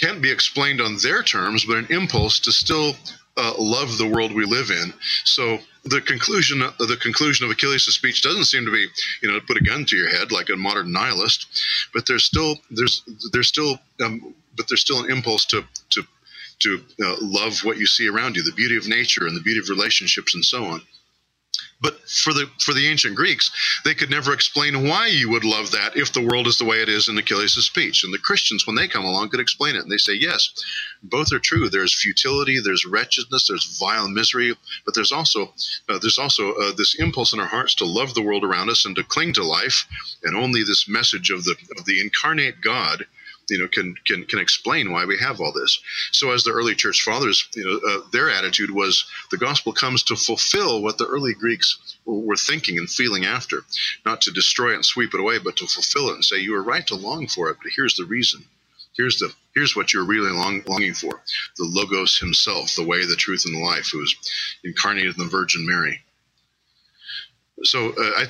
can't 0.00 0.22
be 0.22 0.30
explained 0.30 0.80
on 0.80 0.96
their 1.02 1.22
terms, 1.22 1.64
but 1.64 1.76
an 1.76 1.86
impulse 1.90 2.40
to 2.40 2.52
still 2.52 2.94
uh, 3.36 3.54
love 3.58 3.98
the 3.98 4.06
world 4.06 4.32
we 4.32 4.44
live 4.44 4.70
in. 4.70 4.92
So 5.24 5.58
the 5.84 6.00
conclusion 6.00 6.60
the 6.60 6.98
conclusion 7.00 7.44
of 7.44 7.52
Achilles' 7.52 7.84
speech 7.84 8.22
doesn't 8.22 8.46
seem 8.46 8.64
to 8.64 8.72
be 8.72 8.86
you 9.22 9.28
know 9.28 9.38
to 9.38 9.46
put 9.46 9.56
a 9.56 9.64
gun 9.64 9.84
to 9.86 9.96
your 9.96 10.08
head 10.08 10.32
like 10.32 10.48
a 10.48 10.56
modern 10.56 10.92
nihilist, 10.92 11.46
but 11.92 12.06
there's 12.06 12.24
still 12.24 12.56
there's 12.70 13.02
there's 13.32 13.48
still 13.48 13.78
um, 14.02 14.34
but 14.56 14.68
there's 14.68 14.80
still 14.80 15.04
an 15.04 15.10
impulse 15.10 15.44
to 15.46 15.64
to 15.90 16.02
to 16.60 16.82
uh, 17.02 17.16
love 17.20 17.60
what 17.64 17.78
you 17.78 17.86
see 17.86 18.08
around 18.08 18.36
you, 18.36 18.42
the 18.42 18.52
beauty 18.52 18.76
of 18.76 18.88
nature 18.88 19.26
and 19.26 19.36
the 19.36 19.42
beauty 19.42 19.60
of 19.60 19.68
relationships 19.68 20.34
and 20.34 20.44
so 20.44 20.64
on. 20.64 20.82
But 21.78 22.00
for 22.08 22.32
the 22.32 22.50
for 22.60 22.72
the 22.72 22.88
ancient 22.88 23.16
Greeks, 23.16 23.50
they 23.84 23.94
could 23.94 24.08
never 24.08 24.32
explain 24.32 24.88
why 24.88 25.08
you 25.08 25.28
would 25.30 25.44
love 25.44 25.72
that 25.72 25.94
if 25.94 26.10
the 26.10 26.22
world 26.22 26.46
is 26.46 26.56
the 26.56 26.64
way 26.64 26.80
it 26.80 26.88
is 26.88 27.08
in 27.08 27.18
Achilles' 27.18 27.66
speech. 27.66 28.02
And 28.02 28.14
the 28.14 28.18
Christians, 28.18 28.66
when 28.66 28.76
they 28.76 28.88
come 28.88 29.04
along, 29.04 29.28
could 29.28 29.40
explain 29.40 29.76
it. 29.76 29.82
And 29.82 29.90
they 29.90 29.98
say, 29.98 30.14
yes, 30.14 30.48
both 31.02 31.32
are 31.32 31.38
true. 31.38 31.68
There's 31.68 31.94
futility, 31.94 32.60
there's 32.60 32.86
wretchedness, 32.86 33.46
there's 33.46 33.78
vile 33.78 34.08
misery, 34.08 34.54
but 34.86 34.94
there's 34.94 35.12
also 35.12 35.52
uh, 35.88 35.98
there's 35.98 36.18
also 36.18 36.54
uh, 36.54 36.72
this 36.74 36.94
impulse 36.98 37.34
in 37.34 37.40
our 37.40 37.46
hearts 37.46 37.74
to 37.76 37.84
love 37.84 38.14
the 38.14 38.22
world 38.22 38.44
around 38.44 38.70
us 38.70 38.86
and 38.86 38.96
to 38.96 39.04
cling 39.04 39.34
to 39.34 39.44
life. 39.44 39.86
And 40.22 40.34
only 40.34 40.62
this 40.62 40.88
message 40.88 41.30
of 41.30 41.44
the 41.44 41.56
of 41.78 41.84
the 41.84 42.00
incarnate 42.00 42.62
God 42.62 43.06
you 43.48 43.58
know 43.58 43.68
can 43.68 43.94
can 44.06 44.24
can 44.24 44.38
explain 44.38 44.92
why 44.92 45.04
we 45.04 45.18
have 45.18 45.40
all 45.40 45.52
this. 45.52 45.80
So 46.12 46.30
as 46.30 46.44
the 46.44 46.52
early 46.52 46.74
church 46.74 47.02
fathers 47.02 47.48
you 47.54 47.64
know 47.64 47.80
uh, 47.88 48.00
their 48.12 48.30
attitude 48.30 48.70
was 48.70 49.04
the 49.30 49.38
gospel 49.38 49.72
comes 49.72 50.02
to 50.04 50.16
fulfill 50.16 50.82
what 50.82 50.98
the 50.98 51.06
early 51.06 51.34
greeks 51.34 51.96
were 52.04 52.36
thinking 52.36 52.78
and 52.78 52.90
feeling 52.90 53.24
after 53.24 53.62
not 54.04 54.20
to 54.22 54.30
destroy 54.30 54.72
it 54.72 54.76
and 54.76 54.84
sweep 54.84 55.14
it 55.14 55.20
away 55.20 55.38
but 55.38 55.56
to 55.56 55.66
fulfill 55.66 56.10
it 56.10 56.14
and 56.14 56.24
say 56.24 56.38
you 56.38 56.52
were 56.52 56.62
right 56.62 56.86
to 56.86 56.94
long 56.94 57.26
for 57.26 57.50
it 57.50 57.56
but 57.62 57.72
here's 57.74 57.96
the 57.96 58.04
reason. 58.04 58.44
Here's 58.96 59.18
the 59.18 59.32
here's 59.54 59.76
what 59.76 59.92
you're 59.92 60.06
really 60.06 60.30
long, 60.30 60.62
longing 60.66 60.94
for. 60.94 61.22
The 61.58 61.64
logos 61.64 62.18
himself 62.18 62.74
the 62.76 62.84
way 62.84 63.04
the 63.04 63.16
truth 63.16 63.44
and 63.44 63.54
the 63.54 63.60
life 63.60 63.90
who 63.92 63.98
was 63.98 64.16
incarnated 64.64 65.18
in 65.18 65.24
the 65.24 65.30
virgin 65.30 65.66
mary. 65.66 66.02
So 67.62 67.90
uh, 67.90 68.10
I, 68.16 68.22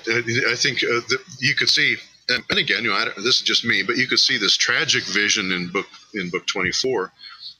I, 0.51 0.55
think 0.55 0.85
uh, 0.85 1.01
you 1.41 1.55
could 1.57 1.69
see 1.69 1.97
and, 2.29 2.43
and 2.51 2.59
again, 2.59 2.85
you 2.85 2.91
know, 2.91 3.05
this 3.17 3.37
is 3.37 3.43
just 3.43 3.65
me, 3.65 3.83
but 3.83 3.97
you 3.97 4.07
could 4.07 4.19
see 4.19 4.39
this 4.39 4.57
tragic 4.57 5.05
vision 5.05 5.53
in 5.53 5.69
book 5.69 5.87
in 6.15 6.31
book 6.31 6.47
24 6.47 7.13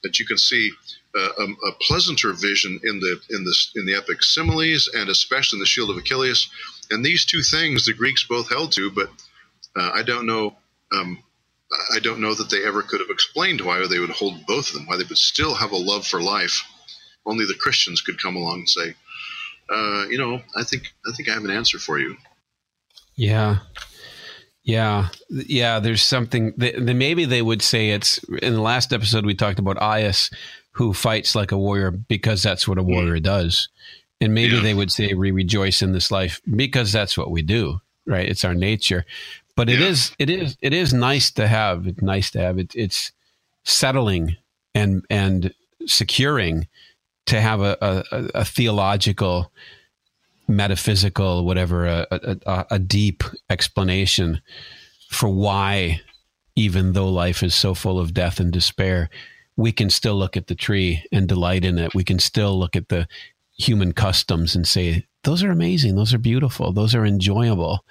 that 0.03 0.19
you 0.19 0.25
can 0.25 0.37
see 0.37 0.71
uh, 1.15 1.29
a, 1.39 1.43
a, 1.43 1.71
pleasanter 1.81 2.33
vision 2.33 2.79
in 2.83 2.99
the 2.99 3.19
in 3.29 3.43
this 3.43 3.71
in 3.75 3.85
the 3.85 3.95
epic 3.95 4.21
similes 4.21 4.89
and 4.93 5.09
especially 5.09 5.57
in 5.57 5.61
the 5.61 5.65
shield 5.65 5.89
of 5.89 5.97
Achilles. 5.97 6.49
And 6.91 7.03
these 7.03 7.25
two 7.25 7.41
things 7.41 7.85
the 7.85 7.93
Greeks 7.93 8.23
both 8.23 8.49
held 8.49 8.71
to, 8.73 8.91
but 8.91 9.09
uh, 9.75 9.91
I 9.93 10.03
don't 10.03 10.25
know. 10.25 10.55
Um, 10.93 11.23
I 11.93 11.99
don't 11.99 12.21
know 12.21 12.33
that 12.33 12.49
they 12.49 12.65
ever 12.65 12.81
could 12.81 13.01
have 13.01 13.09
explained 13.09 13.59
why 13.59 13.85
they 13.87 13.99
would 13.99 14.09
hold 14.09 14.45
both 14.45 14.69
of 14.69 14.73
them, 14.73 14.85
why 14.85 14.95
they 14.95 15.03
would 15.03 15.17
still 15.17 15.53
have 15.55 15.71
a 15.71 15.77
love 15.77 16.07
for 16.07 16.21
life. 16.21 16.63
Only 17.25 17.45
the 17.45 17.55
Christians 17.59 17.99
could 17.99 18.21
come 18.21 18.37
along 18.37 18.59
and 18.59 18.69
say, 18.69 18.93
uh, 19.69 20.05
you 20.09 20.17
know, 20.17 20.41
I 20.55 20.63
think 20.63 20.93
I 21.05 21.11
think 21.15 21.29
I 21.29 21.33
have 21.33 21.43
an 21.43 21.51
answer 21.51 21.79
for 21.79 21.99
you. 21.99 22.15
Yeah, 23.15 23.59
yeah, 24.67 25.07
yeah. 25.29 25.79
There's 25.79 26.01
something. 26.01 26.53
That, 26.57 26.81
maybe 26.81 27.23
they 27.23 27.41
would 27.41 27.61
say 27.61 27.91
it's 27.91 28.17
in 28.41 28.53
the 28.53 28.61
last 28.61 28.91
episode 28.91 29.25
we 29.25 29.33
talked 29.33 29.59
about 29.59 29.81
Aias, 29.81 30.29
who 30.71 30.93
fights 30.93 31.35
like 31.35 31.53
a 31.53 31.57
warrior 31.57 31.89
because 31.89 32.43
that's 32.43 32.67
what 32.67 32.77
a 32.77 32.83
warrior 32.83 33.17
mm. 33.17 33.23
does, 33.23 33.69
and 34.19 34.33
maybe 34.33 34.55
yeah. 34.55 34.61
they 34.61 34.73
would 34.73 34.91
say 34.91 35.13
we 35.13 35.31
rejoice 35.31 35.81
in 35.81 35.93
this 35.93 36.11
life 36.11 36.41
because 36.53 36.91
that's 36.91 37.17
what 37.17 37.31
we 37.31 37.41
do. 37.41 37.79
Right? 38.05 38.27
It's 38.27 38.43
our 38.43 38.53
nature. 38.53 39.05
But 39.55 39.69
it 39.69 39.79
yeah. 39.79 39.87
is, 39.87 40.11
it 40.19 40.29
is, 40.29 40.57
it 40.61 40.73
is 40.73 40.93
nice 40.93 41.31
to 41.31 41.47
have. 41.47 41.87
It's 41.87 42.01
nice 42.01 42.29
to 42.31 42.41
have. 42.41 42.59
It, 42.59 42.75
it's 42.75 43.13
settling 43.63 44.35
and 44.75 45.05
and 45.09 45.53
securing 45.85 46.67
to 47.27 47.39
have 47.39 47.61
a, 47.61 47.77
a, 47.81 48.03
a 48.35 48.45
theological 48.45 49.49
metaphysical, 50.47 51.45
whatever, 51.45 51.85
a, 51.85 52.07
a, 52.45 52.65
a 52.71 52.79
deep 52.79 53.23
explanation 53.49 54.41
for 55.09 55.29
why, 55.29 56.01
even 56.55 56.93
though 56.93 57.09
life 57.09 57.43
is 57.43 57.53
so 57.53 57.73
full 57.73 57.99
of 57.99 58.13
death 58.13 58.39
and 58.39 58.51
despair, 58.51 59.09
we 59.55 59.71
can 59.71 59.89
still 59.89 60.15
look 60.15 60.37
at 60.37 60.47
the 60.47 60.55
tree 60.55 61.03
and 61.11 61.27
delight 61.27 61.65
in 61.65 61.77
it. 61.77 61.93
We 61.93 62.03
can 62.03 62.19
still 62.19 62.57
look 62.57 62.75
at 62.75 62.89
the 62.89 63.07
human 63.57 63.91
customs 63.91 64.55
and 64.55 64.67
say, 64.67 65.05
those 65.23 65.43
are 65.43 65.51
amazing. 65.51 65.95
Those 65.95 66.13
are 66.13 66.19
beautiful. 66.19 66.71
Those 66.71 66.95
are 66.95 67.05
enjoyable. 67.05 67.83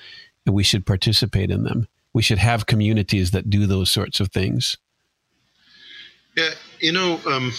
And 0.47 0.55
we 0.55 0.63
should 0.63 0.87
participate 0.87 1.51
in 1.51 1.65
them. 1.65 1.89
We 2.13 2.23
should 2.23 2.39
have 2.39 2.67
communities 2.67 3.33
that 3.33 3.51
do 3.51 3.67
those 3.67 3.91
sorts 3.91 4.21
of 4.21 4.31
things. 4.31 4.79
Yeah, 6.37 6.51
you 6.81 6.93
know, 6.93 7.21
um, 7.27 7.53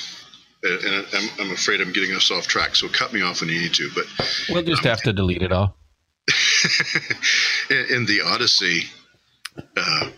and 0.64 1.06
I'm, 1.14 1.30
I'm, 1.40 1.52
afraid 1.52 1.82
I'm 1.82 1.94
getting 1.94 2.16
us 2.16 2.32
off 2.32 2.48
track. 2.48 2.76
So 2.76 2.88
cut 2.88 3.14
me 3.14 3.22
off 3.22 3.42
when 3.42 3.50
you 3.50 3.62
need 3.62 3.74
to. 3.76 3.90
But 3.94 4.06
we'll 4.50 4.64
just 4.64 4.84
um, 4.84 4.90
have 4.90 5.02
to 5.04 5.14
delete 5.14 5.42
it 5.44 5.52
all. 5.52 5.78
in, 7.70 7.86
in, 7.90 8.06
the 8.06 8.22
Odyssey, 8.26 8.84
uh, 9.78 10.10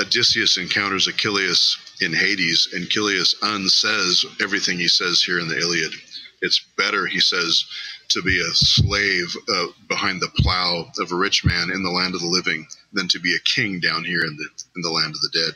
Odysseus 0.00 0.56
encounters 0.56 1.06
Achilles 1.06 1.76
in 2.00 2.12
Hades, 2.14 2.68
and 2.72 2.84
Achilles 2.84 3.34
unsays 3.42 4.24
everything 4.40 4.78
he 4.78 4.88
says 4.88 5.22
here 5.22 5.38
in 5.38 5.48
the 5.48 5.58
Iliad. 5.58 5.92
It's 6.40 6.64
better, 6.76 7.06
he 7.06 7.20
says, 7.20 7.64
to 8.10 8.22
be 8.22 8.40
a 8.40 8.54
slave 8.54 9.36
uh, 9.52 9.66
behind 9.88 10.22
the 10.22 10.30
plow 10.38 10.86
of 10.98 11.12
a 11.12 11.16
rich 11.16 11.44
man 11.44 11.70
in 11.70 11.82
the 11.82 11.90
land 11.90 12.14
of 12.14 12.20
the 12.20 12.26
living 12.26 12.66
than 12.92 13.08
to 13.08 13.18
be 13.18 13.34
a 13.34 13.40
king 13.40 13.80
down 13.80 14.04
here 14.04 14.24
in 14.24 14.36
the 14.36 14.48
in 14.76 14.82
the 14.82 14.90
land 14.90 15.14
of 15.14 15.20
the 15.20 15.30
dead. 15.34 15.54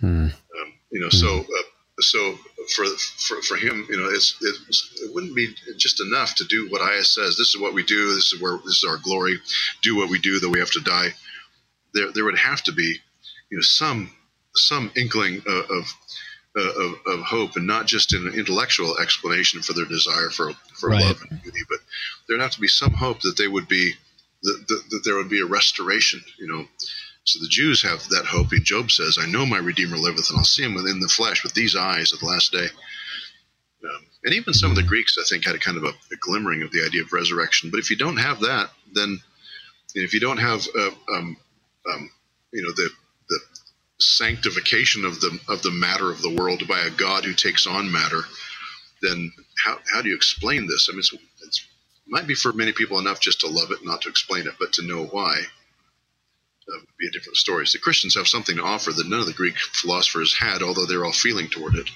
Hmm. 0.00 0.26
Um, 0.26 0.72
you 0.90 1.00
know, 1.00 1.08
hmm. 1.10 1.16
so. 1.16 1.40
Uh, 1.40 1.62
so 2.00 2.34
for, 2.74 2.84
for 2.86 3.42
for 3.42 3.56
him, 3.56 3.86
you 3.88 3.96
know, 3.96 4.08
it's, 4.10 4.36
it's, 4.42 5.00
it 5.02 5.14
wouldn't 5.14 5.34
be 5.34 5.54
just 5.76 6.00
enough 6.00 6.34
to 6.36 6.44
do 6.44 6.68
what 6.68 6.82
Aias 6.82 7.14
says. 7.14 7.36
This 7.36 7.54
is 7.54 7.60
what 7.60 7.74
we 7.74 7.84
do. 7.84 8.14
This 8.14 8.32
is 8.32 8.40
where 8.40 8.58
this 8.58 8.82
is 8.82 8.86
our 8.88 8.98
glory. 8.98 9.38
Do 9.82 9.96
what 9.96 10.10
we 10.10 10.18
do, 10.18 10.38
though 10.38 10.50
we 10.50 10.58
have 10.58 10.70
to 10.72 10.80
die. 10.80 11.08
There 11.94 12.12
there 12.12 12.24
would 12.24 12.38
have 12.38 12.62
to 12.64 12.72
be, 12.72 12.98
you 13.50 13.58
know, 13.58 13.62
some 13.62 14.10
some 14.54 14.90
inkling 14.94 15.42
of 15.46 15.86
uh, 16.58 16.60
of, 16.60 16.94
of, 17.06 17.20
hope, 17.20 17.56
and 17.56 17.66
not 17.66 17.86
just 17.86 18.14
an 18.14 18.32
intellectual 18.34 18.98
explanation 18.98 19.60
for 19.60 19.72
their 19.74 19.84
desire 19.84 20.30
for 20.30 20.52
for 20.74 20.90
right. 20.90 21.02
love 21.02 21.20
and 21.30 21.42
beauty, 21.42 21.60
but 21.68 21.78
there'd 22.26 22.40
have 22.40 22.52
to 22.52 22.60
be 22.60 22.68
some 22.68 22.92
hope 22.92 23.20
that 23.22 23.36
they 23.36 23.48
would 23.48 23.68
be 23.68 23.92
that, 24.42 24.64
that, 24.68 24.82
that 24.90 25.00
there 25.04 25.16
would 25.16 25.28
be 25.28 25.40
a 25.40 25.46
restoration. 25.46 26.22
You 26.38 26.48
know, 26.48 26.66
so 27.26 27.40
the 27.40 27.48
Jews 27.48 27.82
have 27.82 28.08
that 28.08 28.26
hope. 28.26 28.52
And 28.52 28.64
Job 28.64 28.90
says, 28.90 29.18
"I 29.20 29.26
know 29.26 29.44
my 29.44 29.58
Redeemer 29.58 29.98
liveth, 29.98 30.30
and 30.30 30.38
I'll 30.38 30.44
see 30.44 30.62
him 30.62 30.74
within 30.74 31.00
the 31.00 31.08
flesh 31.08 31.42
with 31.42 31.54
these 31.54 31.76
eyes 31.76 32.12
at 32.12 32.20
the 32.20 32.26
last 32.26 32.52
day." 32.52 32.68
Um, 33.84 34.06
and 34.24 34.34
even 34.34 34.54
some 34.54 34.70
of 34.70 34.76
the 34.76 34.82
Greeks, 34.82 35.16
I 35.18 35.24
think, 35.28 35.44
had 35.44 35.54
a 35.54 35.58
kind 35.58 35.76
of 35.76 35.84
a, 35.84 35.88
a, 36.12 36.16
glimmering 36.18 36.62
of 36.62 36.72
the 36.72 36.84
idea 36.84 37.02
of 37.02 37.12
resurrection. 37.12 37.70
But 37.70 37.78
if 37.78 37.90
you 37.90 37.96
don't 37.96 38.16
have 38.16 38.40
that, 38.40 38.70
then 38.92 39.20
if 39.94 40.14
you 40.14 40.20
don't 40.20 40.38
have, 40.38 40.66
uh, 40.76 40.90
um, 41.14 41.36
um, 41.92 42.10
you 42.52 42.62
know, 42.62 42.72
the 42.72 42.90
the 43.28 43.40
sanctification 43.98 45.04
of 45.04 45.20
the 45.20 45.38
of 45.48 45.62
the 45.62 45.70
matter 45.70 46.10
of 46.10 46.22
the 46.22 46.34
world 46.34 46.66
by 46.66 46.80
a 46.80 46.90
God 46.90 47.24
who 47.24 47.34
takes 47.34 47.66
on 47.66 47.92
matter, 47.92 48.22
then 49.02 49.32
how, 49.62 49.78
how 49.92 50.02
do 50.02 50.08
you 50.08 50.16
explain 50.16 50.66
this? 50.66 50.88
I 50.88 50.92
mean, 50.92 51.00
it's, 51.00 51.12
it's, 51.42 51.58
it 51.60 52.08
might 52.08 52.26
be 52.26 52.34
for 52.34 52.52
many 52.52 52.72
people 52.72 52.98
enough 52.98 53.20
just 53.20 53.40
to 53.40 53.48
love 53.48 53.70
it, 53.70 53.84
not 53.84 54.02
to 54.02 54.08
explain 54.08 54.46
it, 54.46 54.54
but 54.58 54.72
to 54.74 54.86
know 54.86 55.04
why. 55.06 55.42
Be 57.06 57.10
a 57.10 57.12
different 57.12 57.36
story. 57.36 57.64
The 57.72 57.78
Christians 57.78 58.16
have 58.16 58.26
something 58.26 58.56
to 58.56 58.64
offer 58.64 58.90
that 58.90 59.08
none 59.08 59.20
of 59.20 59.26
the 59.26 59.32
Greek 59.32 59.56
philosophers 59.56 60.36
had, 60.36 60.60
although 60.60 60.86
they're 60.86 61.04
all 61.04 61.12
feeling 61.12 61.46
toward 61.46 61.76
it. 61.76 61.88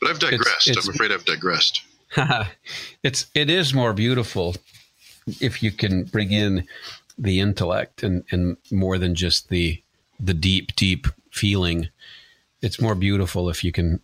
But 0.00 0.10
I've 0.10 0.20
digressed. 0.20 0.68
It's, 0.68 0.78
it's, 0.78 0.88
I'm 0.88 0.94
afraid 0.94 1.10
I've 1.10 1.24
digressed. 1.24 1.82
it's 3.02 3.26
it 3.34 3.50
is 3.50 3.74
more 3.74 3.92
beautiful 3.92 4.54
if 5.40 5.60
you 5.60 5.72
can 5.72 6.04
bring 6.04 6.30
in 6.30 6.68
the 7.18 7.40
intellect 7.40 8.04
and 8.04 8.22
and 8.30 8.56
more 8.70 8.96
than 8.96 9.16
just 9.16 9.48
the 9.48 9.82
the 10.20 10.34
deep 10.34 10.76
deep 10.76 11.08
feeling. 11.32 11.88
It's 12.62 12.80
more 12.80 12.94
beautiful 12.94 13.50
if 13.50 13.64
you 13.64 13.72
can 13.72 14.00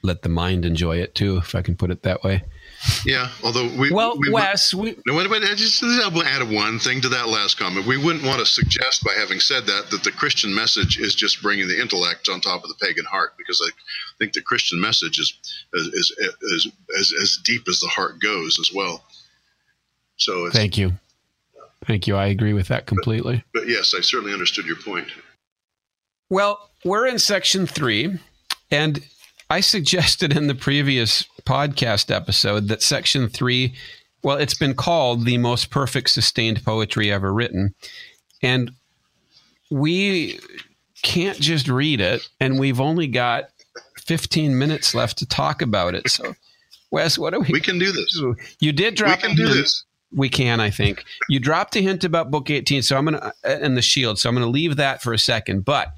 let 0.00 0.22
the 0.22 0.30
mind 0.30 0.64
enjoy 0.64 0.96
it 0.98 1.14
too, 1.14 1.36
if 1.36 1.54
I 1.54 1.60
can 1.60 1.76
put 1.76 1.90
it 1.90 2.02
that 2.02 2.24
way. 2.24 2.44
Yeah, 3.04 3.30
although 3.42 3.68
we 3.78 3.90
well, 3.90 4.16
we, 4.18 4.30
Wes, 4.30 4.74
we, 4.74 4.96
no, 5.06 5.14
wait, 5.14 5.30
wait, 5.30 5.42
I 5.42 5.54
just 5.54 5.82
I'll 5.82 6.22
add 6.22 6.50
one 6.50 6.78
thing 6.78 7.00
to 7.00 7.08
that 7.08 7.28
last 7.28 7.58
comment. 7.58 7.86
We 7.86 7.96
wouldn't 7.96 8.24
want 8.24 8.40
to 8.40 8.46
suggest, 8.46 9.04
by 9.04 9.12
having 9.16 9.40
said 9.40 9.66
that, 9.66 9.90
that 9.90 10.04
the 10.04 10.10
Christian 10.10 10.54
message 10.54 10.98
is 10.98 11.14
just 11.14 11.40
bringing 11.40 11.68
the 11.68 11.80
intellect 11.80 12.28
on 12.28 12.40
top 12.40 12.64
of 12.64 12.68
the 12.68 12.74
pagan 12.80 13.04
heart, 13.04 13.34
because 13.38 13.62
I 13.64 13.70
think 14.18 14.32
the 14.32 14.42
Christian 14.42 14.80
message 14.80 15.18
is 15.18 15.32
is 15.74 16.10
is, 16.42 16.68
as 16.98 17.12
as 17.22 17.38
deep 17.44 17.62
as 17.68 17.80
the 17.80 17.88
heart 17.88 18.20
goes 18.20 18.58
as 18.60 18.70
well. 18.74 19.04
So, 20.16 20.50
thank 20.50 20.76
you, 20.76 20.92
thank 21.86 22.06
you. 22.06 22.16
I 22.16 22.26
agree 22.26 22.52
with 22.52 22.68
that 22.68 22.86
completely. 22.86 23.44
But, 23.52 23.62
but 23.62 23.68
yes, 23.68 23.94
I 23.96 24.00
certainly 24.00 24.32
understood 24.32 24.66
your 24.66 24.76
point. 24.76 25.08
Well, 26.28 26.70
we're 26.84 27.06
in 27.06 27.18
section 27.18 27.66
three, 27.66 28.18
and 28.70 29.02
I 29.48 29.60
suggested 29.60 30.36
in 30.36 30.48
the 30.48 30.54
previous 30.54 31.24
podcast 31.44 32.14
episode 32.14 32.68
that 32.68 32.82
section 32.82 33.28
three, 33.28 33.74
well, 34.22 34.36
it's 34.36 34.54
been 34.54 34.74
called 34.74 35.24
the 35.24 35.38
most 35.38 35.70
perfect 35.70 36.10
sustained 36.10 36.64
poetry 36.64 37.12
ever 37.12 37.32
written. 37.32 37.74
And 38.42 38.72
we 39.70 40.40
can't 41.02 41.38
just 41.38 41.68
read 41.68 42.00
it, 42.00 42.28
and 42.40 42.58
we've 42.58 42.80
only 42.80 43.06
got 43.06 43.50
15 43.98 44.58
minutes 44.58 44.94
left 44.94 45.18
to 45.18 45.26
talk 45.26 45.62
about 45.62 45.94
it. 45.94 46.10
So, 46.10 46.34
Wes, 46.90 47.18
what 47.18 47.32
do 47.32 47.40
we? 47.40 47.48
We 47.52 47.60
can 47.60 47.78
do 47.78 47.92
this. 47.92 48.20
You 48.60 48.72
did 48.72 48.96
drop. 48.96 49.22
We 49.22 49.28
can 49.28 49.36
do 49.36 49.46
this. 49.46 49.84
We 50.12 50.28
can, 50.28 50.60
I 50.60 50.70
think. 50.70 51.04
You 51.28 51.40
dropped 51.40 51.76
a 51.76 51.80
hint 51.80 52.04
about 52.04 52.30
book 52.30 52.50
18, 52.50 52.82
so 52.82 52.96
I'm 52.96 53.04
gonna 53.04 53.32
uh, 53.44 53.48
and 53.48 53.76
the 53.76 53.82
shield. 53.82 54.18
So 54.18 54.28
I'm 54.28 54.34
gonna 54.34 54.46
leave 54.46 54.76
that 54.76 55.02
for 55.02 55.12
a 55.12 55.18
second. 55.18 55.64
But 55.64 55.92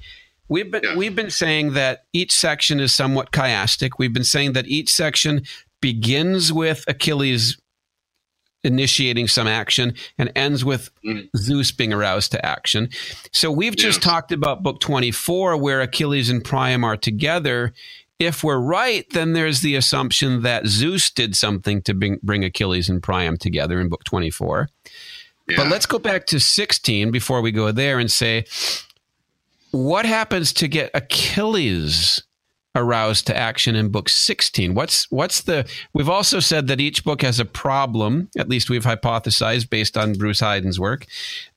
We've 0.49 0.69
been 0.69 0.83
yeah. 0.83 0.95
we've 0.95 1.15
been 1.15 1.29
saying 1.29 1.73
that 1.73 2.05
each 2.11 2.31
section 2.31 2.79
is 2.79 2.93
somewhat 2.93 3.31
chiastic. 3.31 3.91
We've 3.97 4.13
been 4.13 4.23
saying 4.23 4.53
that 4.53 4.67
each 4.67 4.91
section 4.91 5.43
begins 5.81 6.51
with 6.51 6.83
Achilles 6.87 7.57
initiating 8.63 9.27
some 9.27 9.47
action 9.47 9.93
and 10.17 10.31
ends 10.35 10.65
with 10.65 10.89
mm. 11.05 11.29
Zeus 11.37 11.71
being 11.71 11.93
aroused 11.93 12.31
to 12.33 12.45
action. 12.45 12.89
So 13.31 13.51
we've 13.51 13.75
just 13.75 14.01
talked 14.01 14.31
about 14.31 14.63
book 14.63 14.79
24 14.81 15.57
where 15.57 15.81
Achilles 15.81 16.29
and 16.29 16.43
Priam 16.43 16.83
are 16.83 16.97
together. 16.97 17.73
If 18.17 18.43
we're 18.43 18.59
right, 18.59 19.09
then 19.11 19.31
there's 19.31 19.61
the 19.61 19.75
assumption 19.75 20.41
that 20.41 20.67
Zeus 20.67 21.09
did 21.09 21.37
something 21.37 21.81
to 21.83 21.93
bring, 21.93 22.19
bring 22.21 22.43
Achilles 22.43 22.89
and 22.89 23.01
Priam 23.01 23.37
together 23.37 23.79
in 23.79 23.87
book 23.87 24.03
24. 24.03 24.67
Yeah. 25.47 25.55
But 25.55 25.67
let's 25.69 25.85
go 25.85 25.97
back 25.97 26.25
to 26.27 26.39
16 26.39 27.11
before 27.11 27.41
we 27.41 27.51
go 27.51 27.71
there 27.71 27.97
and 27.97 28.11
say 28.11 28.45
what 29.71 30.05
happens 30.05 30.53
to 30.53 30.67
get 30.67 30.91
Achilles 30.93 32.23
aroused 32.75 33.25
to 33.27 33.35
action 33.35 33.75
in 33.75 33.89
book 33.89 34.07
16 34.07 34.75
what's 34.75 35.09
what's 35.11 35.41
the 35.41 35.67
we've 35.93 36.07
also 36.07 36.39
said 36.39 36.67
that 36.67 36.79
each 36.79 37.03
book 37.03 37.23
has 37.23 37.39
a 37.39 37.45
problem 37.45 38.29
at 38.37 38.47
least 38.47 38.69
we've 38.69 38.85
hypothesized 38.85 39.71
based 39.71 39.97
on 39.97 40.13
bruce 40.13 40.39
heiden's 40.39 40.79
work 40.79 41.07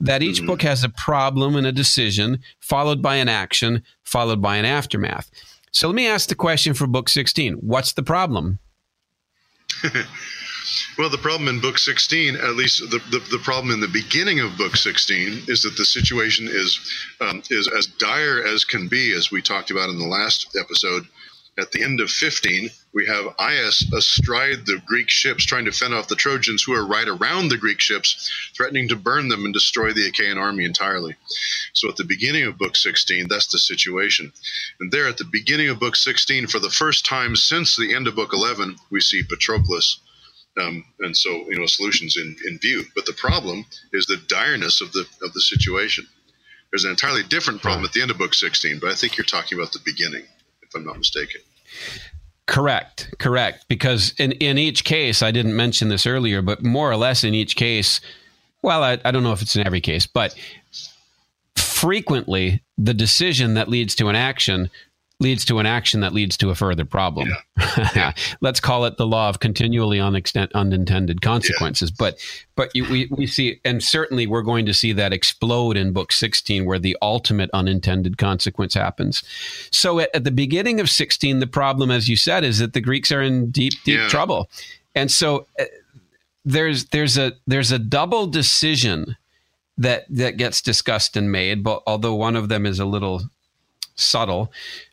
that 0.01 0.23
each 0.23 0.39
mm-hmm. 0.39 0.47
book 0.47 0.63
has 0.63 0.83
a 0.83 0.89
problem 0.89 1.55
and 1.55 1.67
a 1.67 1.73
decision 1.73 2.39
followed 2.61 3.03
by 3.03 3.17
an 3.17 3.29
action 3.29 3.83
followed 4.05 4.43
by 4.43 4.57
an 4.57 4.65
aftermath. 4.65 5.31
So 5.71 5.89
let 5.89 5.95
me 5.95 6.07
ask 6.07 6.29
the 6.29 6.35
question 6.35 6.75
for 6.75 6.87
book 6.87 7.09
16 7.09 7.55
what's 7.55 7.93
the 7.93 8.03
problem 8.03 8.59
Well, 10.97 11.11
the 11.11 11.19
problem 11.19 11.49
in 11.49 11.61
book 11.61 11.79
16, 11.79 12.37
at 12.37 12.55
least 12.55 12.81
the, 12.91 12.99
the, 13.11 13.19
the, 13.31 13.39
problem 13.39 13.73
in 13.73 13.81
the 13.81 13.89
beginning 13.89 14.41
of 14.41 14.57
book 14.57 14.77
16, 14.77 15.45
is 15.49 15.63
that 15.63 15.77
the 15.77 15.85
situation 15.85 16.49
is 16.49 16.79
um, 17.21 17.43
is 17.51 17.69
as 17.69 17.87
dire 17.87 18.43
as 18.43 18.65
can 18.65 18.89
be, 18.89 19.13
as 19.13 19.31
we 19.31 19.43
talked 19.43 19.71
about 19.71 19.89
in 19.89 19.99
the 19.99 20.07
last 20.07 20.57
episode. 20.59 21.07
At 21.59 21.73
the 21.73 21.83
end 21.83 22.01
of 22.01 22.11
15, 22.11 22.71
we 22.95 23.07
have 23.07 23.35
Aias 23.39 23.85
astride 23.93 24.65
the 24.65 24.81
Greek 24.87 25.11
ships, 25.11 25.45
trying 25.45 25.67
to 25.67 25.73
fend 25.73 25.93
off 25.93 26.09
the 26.09 26.17
Trojans 26.17 26.63
who 26.63 26.73
are 26.73 26.87
right 26.87 27.09
around 27.09 27.49
the 27.49 27.59
Greek 27.59 27.81
ships, 27.81 28.31
threatening 28.57 28.89
to 28.89 28.97
burn 28.97 29.29
them 29.29 29.45
and 29.45 29.53
destroy 29.53 29.93
the 29.93 30.07
Achaean 30.07 30.39
army 30.39 30.65
entirely. 30.65 31.15
So 31.75 31.91
at 31.91 31.97
the 31.97 32.05
beginning 32.05 32.45
of 32.45 32.57
book 32.57 32.77
16, 32.77 33.29
that's 33.29 33.49
the 33.49 33.59
situation. 33.59 34.33
And 34.81 34.91
there 34.91 35.07
at 35.07 35.19
the 35.19 35.29
beginning 35.31 35.69
of 35.69 35.79
book 35.79 35.97
16, 35.97 36.47
for 36.47 36.59
the 36.59 36.71
first 36.71 37.05
time 37.05 37.37
since 37.37 37.77
the 37.77 37.95
end 37.95 38.07
of 38.09 38.15
book 38.15 38.33
11, 38.33 38.77
we 38.91 39.01
see 39.01 39.23
Patroclus 39.23 39.99
um, 40.61 40.85
and 41.01 41.17
so, 41.17 41.31
you 41.31 41.59
know, 41.59 41.67
solutions 41.67 42.17
in, 42.17 42.37
in 42.47 42.59
view. 42.59 42.85
But 42.95 43.07
the 43.07 43.15
problem 43.15 43.65
is 43.93 44.07
the 44.07 44.17
direness 44.17 44.81
of 44.81 44.93
the 44.93 45.07
of 45.23 45.33
the 45.33 45.41
situation. 45.41 46.07
There's 46.71 46.85
an 46.85 46.91
entirely 46.91 47.23
different 47.23 47.61
problem 47.61 47.85
at 47.85 47.93
the 47.93 48.01
end 48.01 48.11
of 48.11 48.19
book 48.19 48.33
16, 48.33 48.79
but 48.81 48.91
I 48.91 48.95
think 48.95 49.19
you're 49.19 49.27
talking 49.27 49.59
about 49.59 49.73
the 49.73 49.81
beginning, 49.85 50.25
if 50.63 50.75
I'm 50.75 50.85
not 50.85 50.97
mistaken. 50.97 51.43
Correct, 52.47 53.15
correct. 53.19 53.67
Because 53.69 54.15
in, 54.19 54.33
in 54.33 54.57
each 54.57 54.85
case, 54.85 55.23
I 55.23 55.33
didn't 55.33 55.55
mention 55.55 55.89
this 55.89 56.07
earlier, 56.07 56.41
but 56.41 56.63
more 56.63 56.91
or 56.91 56.97
less 56.97 57.25
in 57.25 57.35
each 57.35 57.57
case, 57.57 58.01
well, 58.63 58.83
I, 58.83 58.99
I 59.05 59.11
don't 59.11 59.23
know 59.23 59.33
if 59.33 59.43
it's 59.43 59.55
in 59.55 59.67
every 59.67 59.83
case, 59.83 60.07
but 60.07 60.35
frequently 61.57 62.63
the 62.79 62.95
decision 62.95 63.55
that 63.55 63.69
leads 63.69 63.95
to 63.97 64.09
an 64.09 64.17
action 64.17 64.71
leads 65.23 65.45
to 65.47 65.59
an 65.59 65.67
action 65.67 66.01
that 66.01 66.13
leads 66.13 66.37
to 66.37 66.51
a 66.51 66.55
further 66.55 66.85
problem. 66.85 67.29
Yeah. 67.29 67.89
Yeah. 67.95 68.13
Let's 68.41 68.61
call 68.61 68.85
it 68.85 68.97
the 68.97 69.07
law 69.07 69.29
of 69.29 69.41
continually 69.41 69.99
unintended 70.01 71.23
consequences. 71.23 71.91
Yeah. 71.91 71.97
But 71.99 72.19
but 72.55 72.75
you, 72.75 72.85
we 72.91 73.09
we 73.11 73.27
see, 73.27 73.61
and 73.65 73.83
certainly 73.83 74.27
we're 74.27 74.43
going 74.43 74.67
to 74.67 74.75
see 74.75 74.93
that 74.93 75.13
explode 75.13 75.77
in 75.77 75.93
book 75.93 76.13
sixteen, 76.13 76.67
where 76.67 76.79
the 76.79 76.97
ultimate 77.01 77.51
unintended 77.55 78.19
consequence 78.19 78.75
happens. 78.75 79.23
So 79.71 80.01
at, 80.01 80.15
at 80.15 80.25
the 80.25 80.31
beginning 80.31 80.81
of 80.81 80.91
sixteen, 80.91 81.39
the 81.39 81.47
problem, 81.47 81.91
as 81.91 82.09
you 82.09 82.17
said, 82.17 82.45
is 82.45 82.59
that 82.59 82.73
the 82.73 82.81
Greeks 82.81 83.11
are 83.11 83.23
in 83.23 83.51
deep 83.51 83.75
deep 83.85 84.09
trouble, 84.09 84.51
and 84.95 85.11
so 85.11 85.47
uh, 85.59 85.65
there's 86.45 86.87
there's 86.87 87.17
a 87.17 87.33
there's 87.47 87.73
a 87.73 87.79
double 87.79 88.27
decision 88.27 89.17
that 89.79 90.05
that 90.11 90.37
gets 90.37 90.61
discussed 90.61 91.17
and 91.17 91.33
made, 91.33 91.63
but 91.63 91.83
although 91.87 92.15
one 92.15 92.37
of 92.37 92.49
them 92.49 92.67
is 92.67 92.79
a 92.79 92.85
little 92.85 93.23
subtle. 93.95 94.53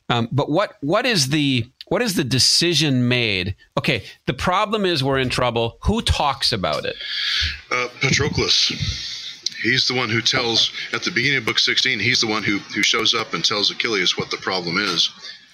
Um, 0.10 0.28
but 0.32 0.50
what 0.50 0.78
what 0.82 1.06
is 1.06 1.30
the 1.30 1.70
what 1.88 2.02
is 2.02 2.16
the 2.16 2.24
decision 2.24 3.08
made? 3.08 3.56
Okay, 3.78 4.04
the 4.26 4.34
problem 4.34 4.86
is 4.86 5.04
we're 5.04 5.20
in 5.20 5.30
trouble. 5.30 5.78
Who 5.84 6.02
talks 6.02 6.52
about 6.52 6.86
it? 6.86 6.96
Uh, 7.72 7.88
Patroclus. 8.02 8.72
He's 9.62 9.88
the 9.88 9.94
one 9.94 10.10
who 10.10 10.22
tells 10.22 10.72
at 10.94 11.04
the 11.04 11.12
beginning 11.12 11.40
of 11.40 11.46
book 11.46 11.60
sixteen. 11.60 12.00
He's 12.00 12.22
the 12.22 12.28
one 12.28 12.44
who 12.44 12.58
who 12.60 12.84
shows 12.84 13.14
up 13.14 13.34
and 13.34 13.44
tells 13.44 13.72
Achilles 13.72 14.18
what 14.18 14.32
the 14.32 14.38
problem 14.38 14.78
is. 14.78 15.10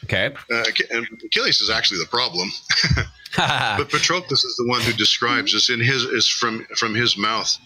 Okay. 0.05 0.35
Uh, 0.51 0.63
and 0.91 1.07
Achilles 1.25 1.61
is 1.61 1.69
actually 1.69 1.99
the 1.99 2.05
problem, 2.05 2.49
but 3.37 3.89
Patroclus 3.89 4.45
is 4.45 4.55
the 4.57 4.67
one 4.67 4.81
who 4.81 4.93
describes 4.93 5.53
this 5.53 5.69
in 5.69 5.79
his 5.79 6.03
is 6.03 6.27
from 6.27 6.65
from 6.77 6.95
his 6.95 7.17
mouth. 7.17 7.57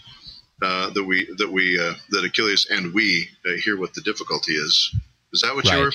Uh, 0.61 0.89
that 0.89 1.03
we 1.03 1.27
that 1.37 1.49
we 1.49 1.79
uh, 1.79 1.93
that 2.09 2.25
Achilles 2.25 2.67
and 2.69 2.93
we 2.93 3.29
uh, 3.45 3.53
hear 3.63 3.77
what 3.77 3.93
the 3.93 4.01
difficulty 4.01 4.53
is. 4.53 4.93
Is 5.31 5.41
that 5.41 5.55
what 5.55 5.65
right. 5.65 5.77
you 5.77 5.83
were? 5.85 5.91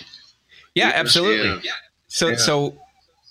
Yeah, 0.74 0.92
absolutely. 0.94 1.60
Yeah. 1.64 1.72
So, 2.08 2.28
yeah. 2.28 2.36
so 2.36 2.76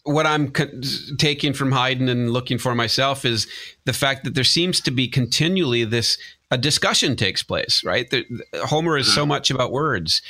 what 0.04 0.26
I'm 0.26 0.52
co- 0.52 0.70
taking 1.18 1.54
from 1.54 1.72
Heiden 1.72 2.10
and 2.10 2.32
looking 2.32 2.58
for 2.58 2.76
myself 2.76 3.26
is 3.26 3.48
the 3.86 3.94
fact 3.94 4.24
that 4.24 4.36
there 4.36 4.44
seems 4.44 4.82
to 4.82 4.92
be 4.92 5.08
continually 5.08 5.86
this 5.86 6.18
a 6.52 6.58
discussion 6.58 7.16
takes 7.16 7.44
place. 7.44 7.84
Right, 7.84 8.10
the, 8.10 8.26
Homer 8.66 8.98
is 8.98 9.14
so 9.14 9.22
mm-hmm. 9.22 9.30
much 9.30 9.52
about 9.52 9.72
words, 9.72 10.22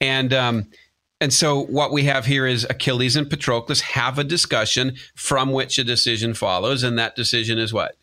and 0.00 0.32
um, 0.32 0.66
And 1.20 1.32
so 1.32 1.64
what 1.64 1.92
we 1.92 2.04
have 2.04 2.26
here 2.26 2.46
is 2.46 2.64
Achilles 2.70 3.16
and 3.16 3.28
Patroclus 3.28 3.80
have 3.80 4.18
a 4.18 4.24
discussion 4.24 4.94
from 5.16 5.50
which 5.52 5.78
a 5.78 5.84
decision 5.84 6.32
follows, 6.34 6.82
and 6.84 6.98
that 6.98 7.16
decision 7.16 7.58
is 7.58 7.72
what? 7.72 7.96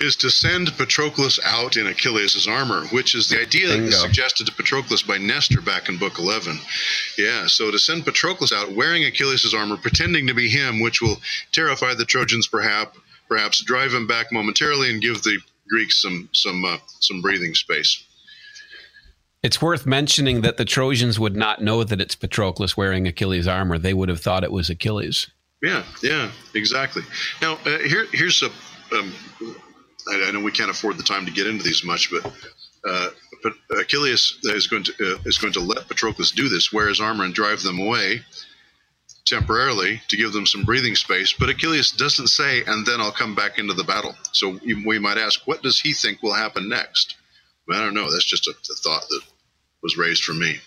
Is 0.00 0.16
to 0.16 0.30
send 0.30 0.68
Patroclus 0.76 1.38
out 1.44 1.76
in 1.76 1.86
Achilles' 1.86 2.46
armor, 2.48 2.86
which 2.86 3.14
is 3.14 3.28
the 3.28 3.40
idea 3.40 3.68
Bingo. 3.68 3.82
that 3.82 3.88
is 3.88 4.00
suggested 4.00 4.46
to 4.46 4.52
Patroclus 4.52 5.06
by 5.06 5.18
Nestor 5.18 5.60
back 5.60 5.88
in 5.88 5.96
Book 5.96 6.18
11. 6.18 6.58
Yeah, 7.16 7.46
so 7.46 7.70
to 7.70 7.78
send 7.78 8.04
Patroclus 8.04 8.52
out 8.52 8.72
wearing 8.72 9.04
Achilles' 9.04 9.54
armor, 9.54 9.76
pretending 9.76 10.26
to 10.26 10.34
be 10.34 10.48
him, 10.48 10.80
which 10.80 11.00
will 11.00 11.20
terrify 11.52 11.94
the 11.94 12.04
Trojans 12.04 12.48
perhaps, 12.48 12.98
perhaps 13.28 13.62
drive 13.62 13.94
him 13.94 14.06
back 14.06 14.32
momentarily 14.32 14.90
and 14.90 15.00
give 15.00 15.22
the 15.22 15.38
Greeks 15.68 16.02
some 16.02 16.28
some 16.32 16.64
uh, 16.64 16.78
some 17.00 17.22
breathing 17.22 17.54
space. 17.54 18.04
It's 19.44 19.60
worth 19.60 19.84
mentioning 19.84 20.40
that 20.40 20.56
the 20.56 20.64
Trojans 20.64 21.20
would 21.20 21.36
not 21.36 21.62
know 21.62 21.84
that 21.84 22.00
it's 22.00 22.16
Patroclus 22.16 22.78
wearing 22.78 23.06
Achilles' 23.06 23.46
armor. 23.46 23.76
They 23.78 23.92
would 23.92 24.08
have 24.08 24.20
thought 24.20 24.42
it 24.42 24.50
was 24.50 24.70
Achilles. 24.70 25.30
Yeah, 25.62 25.82
yeah, 26.02 26.30
exactly. 26.54 27.02
Now, 27.42 27.58
uh, 27.66 27.78
here, 27.78 28.06
here's 28.12 28.42
a. 28.42 28.50
Um, 28.94 29.12
I, 30.08 30.26
I, 30.28 30.30
know 30.30 30.40
we 30.40 30.52
can't 30.52 30.70
afford 30.70 30.98
the 30.98 31.02
time 31.02 31.26
to 31.26 31.32
get 31.32 31.46
into 31.46 31.64
these 31.64 31.84
much, 31.84 32.10
but, 32.10 32.32
uh, 32.88 33.08
but 33.42 33.54
Achilles 33.78 34.38
is 34.42 34.66
going 34.66 34.84
to 34.84 34.92
uh, 35.00 35.18
is 35.24 35.38
going 35.38 35.52
to 35.54 35.60
let 35.60 35.88
Patroclus 35.88 36.34
do 36.34 36.48
this, 36.48 36.72
wear 36.72 36.88
his 36.88 37.00
armor 37.00 37.24
and 37.24 37.34
drive 37.34 37.62
them 37.62 37.78
away 37.78 38.22
temporarily 39.26 40.02
to 40.08 40.16
give 40.16 40.32
them 40.32 40.46
some 40.46 40.64
breathing 40.64 40.94
space. 40.94 41.32
But 41.32 41.48
Achilles 41.48 41.92
doesn't 41.92 42.28
say, 42.28 42.62
"And 42.66 42.86
then 42.86 43.00
I'll 43.00 43.12
come 43.12 43.34
back 43.34 43.58
into 43.58 43.74
the 43.74 43.84
battle." 43.84 44.14
So 44.32 44.58
we 44.64 44.98
might 44.98 45.18
ask, 45.18 45.46
what 45.46 45.62
does 45.62 45.80
he 45.80 45.92
think 45.92 46.22
will 46.22 46.34
happen 46.34 46.68
next? 46.68 47.16
I 47.70 47.80
don't 47.80 47.94
know. 47.94 48.10
That's 48.10 48.28
just 48.28 48.46
a, 48.46 48.50
a 48.50 48.76
thought 48.76 49.08
that 49.08 49.22
was 49.82 49.96
raised 49.96 50.24
for 50.24 50.34
me. 50.34 50.58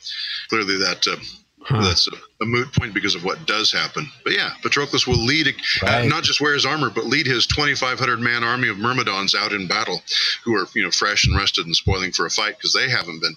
Clearly, 0.49 0.77
that 0.77 1.05
uh, 1.07 1.17
huh. 1.61 1.81
that's 1.81 2.07
a, 2.07 2.15
a, 2.43 2.45
moot 2.45 2.71
point 2.73 2.93
because 2.93 3.15
of 3.15 3.23
what 3.23 3.45
does 3.45 3.71
happen. 3.71 4.07
But 4.23 4.33
yeah, 4.33 4.51
Patroclus 4.63 5.07
will 5.07 5.23
lead, 5.23 5.53
right. 5.81 6.05
uh, 6.05 6.07
not 6.07 6.23
just 6.23 6.41
wear 6.41 6.53
his 6.53 6.65
armor, 6.65 6.89
but 6.89 7.05
lead 7.05 7.27
his 7.27 7.45
2,500 7.47 8.19
man 8.19 8.43
army 8.43 8.69
of 8.69 8.77
Myrmidons 8.77 9.35
out 9.35 9.53
in 9.53 9.67
battle, 9.67 10.01
who 10.43 10.55
are 10.55 10.67
you 10.73 10.83
know 10.83 10.91
fresh 10.91 11.27
and 11.27 11.35
rested 11.35 11.65
and 11.65 11.75
spoiling 11.75 12.11
for 12.11 12.25
a 12.25 12.29
fight 12.29 12.57
because 12.57 12.73
they 12.73 12.89
haven't 12.89 13.21
been 13.21 13.35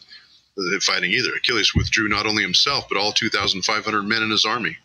uh, 0.59 0.81
fighting 0.81 1.11
either. 1.13 1.31
Achilles 1.37 1.73
withdrew 1.75 2.09
not 2.09 2.27
only 2.27 2.43
himself 2.43 2.87
but 2.89 2.99
all 2.99 3.13
2,500 3.13 4.03
men 4.03 4.23
in 4.23 4.31
his 4.31 4.45
army. 4.45 4.77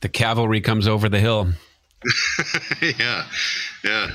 The 0.00 0.08
cavalry 0.08 0.60
comes 0.60 0.88
over 0.88 1.08
the 1.08 1.20
hill. 1.20 1.52
yeah, 2.98 3.26
yeah. 3.84 4.10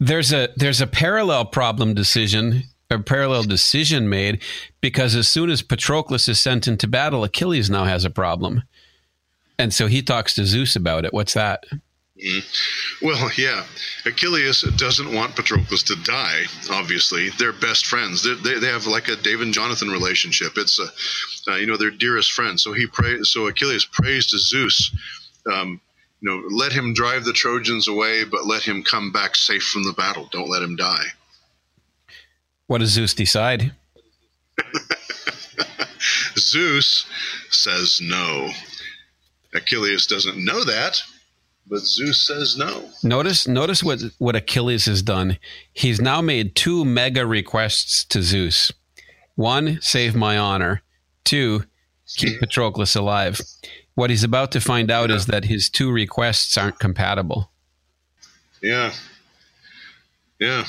There's 0.00 0.32
a 0.32 0.48
there's 0.56 0.80
a 0.80 0.86
parallel 0.86 1.46
problem 1.46 1.94
decision 1.94 2.64
a 2.92 3.00
parallel 3.00 3.42
decision 3.42 4.08
made 4.08 4.42
because 4.80 5.16
as 5.16 5.28
soon 5.28 5.50
as 5.50 5.62
Patroclus 5.62 6.28
is 6.28 6.38
sent 6.38 6.68
into 6.68 6.86
battle, 6.86 7.24
Achilles 7.24 7.68
now 7.68 7.84
has 7.84 8.04
a 8.04 8.10
problem. 8.10 8.62
And 9.58 9.74
so 9.74 9.86
he 9.86 10.02
talks 10.02 10.34
to 10.34 10.46
Zeus 10.46 10.76
about 10.76 11.04
it. 11.04 11.12
What's 11.12 11.34
that? 11.34 11.64
Mm. 12.22 13.02
Well, 13.02 13.30
yeah. 13.36 13.64
Achilles 14.06 14.62
doesn't 14.76 15.12
want 15.12 15.34
Patroclus 15.34 15.82
to 15.86 15.96
die, 16.04 16.44
obviously. 16.70 17.30
They're 17.30 17.52
best 17.52 17.86
friends. 17.86 18.22
They're, 18.22 18.36
they 18.36 18.60
they 18.60 18.68
have 18.68 18.86
like 18.86 19.08
a 19.08 19.16
Dave 19.16 19.40
and 19.40 19.52
Jonathan 19.52 19.88
relationship. 19.88 20.52
It's, 20.56 20.78
a, 20.78 21.50
uh, 21.50 21.56
you 21.56 21.66
know, 21.66 21.76
they're 21.76 21.90
dearest 21.90 22.32
friend. 22.32 22.60
So 22.60 22.72
he 22.72 22.86
prays, 22.86 23.30
so 23.30 23.46
Achilles 23.48 23.84
prays 23.84 24.26
to 24.28 24.38
Zeus, 24.38 24.94
um, 25.52 25.80
you 26.20 26.30
know, 26.30 26.56
let 26.56 26.72
him 26.72 26.94
drive 26.94 27.24
the 27.24 27.32
Trojans 27.32 27.88
away, 27.88 28.24
but 28.24 28.46
let 28.46 28.62
him 28.62 28.84
come 28.84 29.10
back 29.10 29.34
safe 29.34 29.64
from 29.64 29.82
the 29.82 29.92
battle. 29.92 30.28
Don't 30.30 30.48
let 30.48 30.62
him 30.62 30.76
die. 30.76 31.06
What 32.66 32.78
does 32.78 32.90
Zeus 32.90 33.14
decide? 33.14 33.72
Zeus 36.38 37.06
says 37.50 38.00
no. 38.02 38.50
Achilles 39.54 40.06
doesn't 40.06 40.42
know 40.42 40.64
that, 40.64 41.02
but 41.66 41.80
Zeus 41.80 42.26
says 42.26 42.56
no. 42.56 42.88
Notice 43.02 43.46
notice 43.46 43.82
what 43.82 44.00
what 44.18 44.36
Achilles 44.36 44.86
has 44.86 45.02
done. 45.02 45.38
He's 45.72 46.00
now 46.00 46.20
made 46.20 46.54
two 46.54 46.84
mega 46.84 47.26
requests 47.26 48.04
to 48.06 48.22
Zeus. 48.22 48.72
One, 49.34 49.78
save 49.80 50.14
my 50.14 50.38
honor. 50.38 50.82
Two, 51.24 51.64
keep 52.16 52.38
hmm? 52.38 52.44
Patroclus 52.44 52.96
alive. 52.96 53.40
What 53.94 54.10
he's 54.10 54.24
about 54.24 54.52
to 54.52 54.60
find 54.60 54.90
out 54.90 55.10
yeah. 55.10 55.16
is 55.16 55.26
that 55.26 55.44
his 55.44 55.68
two 55.68 55.90
requests 55.90 56.56
aren't 56.56 56.78
compatible. 56.78 57.50
Yeah. 58.62 58.92
Yeah. 60.38 60.64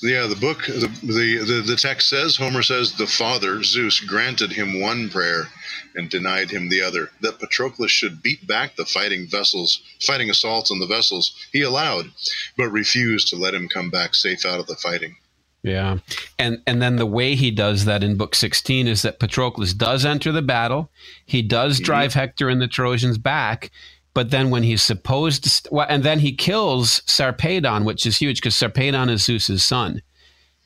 Yeah, 0.00 0.26
the 0.26 0.36
book, 0.36 0.66
the, 0.66 0.88
the, 1.02 1.62
the, 1.66 1.76
text 1.76 2.08
says, 2.08 2.36
Homer 2.36 2.62
says, 2.62 2.92
the 2.92 3.06
father, 3.06 3.64
Zeus, 3.64 3.98
granted 3.98 4.52
him 4.52 4.80
one 4.80 5.08
prayer 5.08 5.48
and 5.96 6.08
denied 6.08 6.50
him 6.50 6.68
the 6.68 6.82
other. 6.82 7.10
That 7.20 7.40
Patroclus 7.40 7.90
should 7.90 8.22
beat 8.22 8.46
back 8.46 8.76
the 8.76 8.84
fighting 8.84 9.26
vessels, 9.26 9.82
fighting 10.00 10.30
assaults 10.30 10.70
on 10.70 10.78
the 10.78 10.86
vessels, 10.86 11.34
he 11.52 11.62
allowed, 11.62 12.12
but 12.56 12.68
refused 12.68 13.28
to 13.28 13.36
let 13.36 13.54
him 13.54 13.68
come 13.68 13.90
back 13.90 14.14
safe 14.14 14.46
out 14.46 14.60
of 14.60 14.68
the 14.68 14.76
fighting. 14.76 15.16
Yeah. 15.62 15.98
And 16.38 16.62
and 16.68 16.80
then 16.80 16.96
the 16.96 17.06
way 17.06 17.34
he 17.34 17.50
does 17.50 17.84
that 17.84 18.04
in 18.04 18.16
book 18.16 18.36
16 18.36 18.86
is 18.86 19.02
that 19.02 19.18
Patroclus 19.18 19.76
does 19.76 20.04
enter 20.04 20.30
the 20.30 20.42
battle. 20.42 20.90
He 21.26 21.42
does 21.42 21.76
mm-hmm. 21.76 21.84
drive 21.84 22.10
mm-hmm. 22.10 22.20
Hector 22.20 22.48
and 22.48 22.60
the 22.60 22.68
Trojans 22.68 23.18
back, 23.18 23.72
but 24.14 24.30
then 24.30 24.50
when 24.50 24.62
he's 24.62 24.82
supposed 24.82 25.44
to, 25.44 25.50
st- 25.50 25.72
well, 25.72 25.86
and 25.88 26.02
then 26.02 26.18
he 26.18 26.32
kills 26.32 27.00
Sarpedon, 27.06 27.84
which 27.84 28.06
is 28.06 28.16
huge 28.16 28.40
because 28.40 28.54
Sarpedon 28.54 29.10
is 29.10 29.24
Zeus's 29.24 29.64
son. 29.64 30.02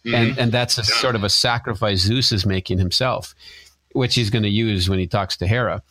Mm-hmm. 0.05 0.15
And, 0.15 0.39
and 0.39 0.53
that's 0.53 0.79
a 0.79 0.83
yeah. 0.83 1.01
sort 1.01 1.15
of 1.15 1.25
a 1.25 1.29
sacrifice 1.29 2.01
Zeus 2.01 2.33
is 2.33 2.45
making 2.45 2.79
himself, 2.79 3.35
which 3.93 4.15
he's 4.15 4.31
going 4.31 4.43
to 4.43 4.49
use 4.49 4.89
when 4.89 4.99
he 4.99 5.07
talks 5.07 5.37
to 5.39 5.47
Hera. 5.47 5.83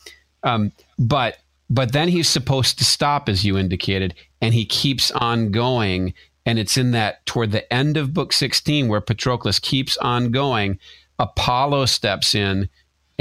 Um, 0.43 0.71
but 0.97 1.37
but 1.69 1.93
then 1.93 2.09
he's 2.09 2.27
supposed 2.27 2.77
to 2.79 2.85
stop, 2.85 3.29
as 3.29 3.45
you 3.45 3.57
indicated, 3.57 4.13
and 4.41 4.53
he 4.53 4.65
keeps 4.65 5.09
on 5.11 5.51
going. 5.51 6.13
And 6.45 6.59
it's 6.59 6.75
in 6.75 6.91
that 6.91 7.25
toward 7.25 7.51
the 7.51 7.71
end 7.71 7.95
of 7.95 8.13
book 8.13 8.33
16 8.33 8.89
where 8.89 8.99
Patroclus 8.99 9.61
keeps 9.61 9.95
on 9.97 10.31
going. 10.31 10.79
Apollo 11.17 11.85
steps 11.85 12.35
in 12.35 12.67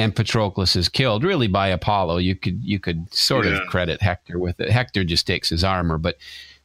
and 0.01 0.17
Patroclus 0.17 0.77
is 0.77 0.89
killed 0.89 1.23
really 1.23 1.47
by 1.47 1.69
Apollo. 1.69 2.17
You 2.19 2.35
could 2.35 2.65
you 2.65 2.81
could 2.81 3.13
sort 3.13 3.45
yeah. 3.45 3.61
of 3.61 3.69
credit 3.69 4.01
Hector 4.01 4.39
with 4.39 4.59
it. 4.59 4.71
Hector 4.71 5.05
just 5.05 5.27
takes 5.27 5.51
his 5.51 5.63
armor, 5.63 5.99
but 5.99 6.17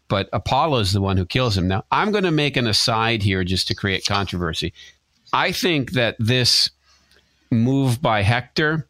but 0.08 0.30
Apollo 0.32 0.80
is 0.80 0.94
the 0.94 1.02
one 1.02 1.18
who 1.18 1.26
kills 1.26 1.58
him. 1.58 1.68
Now 1.68 1.84
I'm 1.92 2.12
going 2.12 2.24
to 2.24 2.32
make 2.32 2.56
an 2.56 2.66
aside 2.66 3.24
here 3.24 3.44
just 3.44 3.68
to 3.68 3.76
create 3.76 4.06
controversy. 4.06 4.74
I 5.34 5.52
think 5.52 5.92
that 5.92 6.16
this 6.18 6.70
move 7.52 8.02
by 8.02 8.22
Hector, 8.22 8.88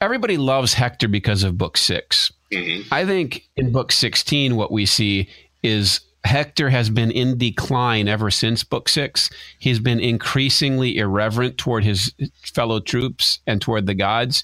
everybody 0.00 0.38
loves 0.38 0.72
Hector 0.72 1.08
because 1.08 1.42
of 1.42 1.58
book 1.58 1.76
6 1.76 2.32
mm-hmm. 2.50 2.94
I 2.94 3.04
think 3.04 3.46
in 3.56 3.70
book 3.70 3.92
16, 3.92 4.56
what 4.56 4.72
we 4.72 4.86
see 4.86 5.28
is 5.62 6.00
Hector 6.24 6.70
has 6.70 6.88
been 6.88 7.10
in 7.10 7.36
decline 7.36 8.08
ever 8.08 8.30
since 8.30 8.62
book 8.64 8.88
six. 8.88 9.28
He's 9.58 9.80
been 9.80 10.00
increasingly 10.00 10.98
irreverent 10.98 11.58
toward 11.58 11.84
his 11.84 12.12
fellow 12.42 12.80
troops 12.80 13.40
and 13.46 13.60
toward 13.60 13.86
the 13.86 13.94
gods. 13.94 14.42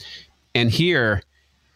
And 0.54 0.70
here 0.70 1.22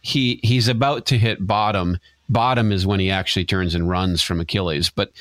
he 0.01 0.41
he's 0.43 0.69
about 0.69 1.07
to 1.07 1.19
hit 1.19 1.47
bottom. 1.47 1.99
Bottom 2.29 2.73
is 2.73 2.87
when 2.87 3.01
he 3.01 3.11
actually 3.11 3.45
turns 3.45 3.75
and 3.75 3.88
runs 3.88 4.23
from 4.23 4.41
Achilles. 4.41 4.91
But 4.91 5.12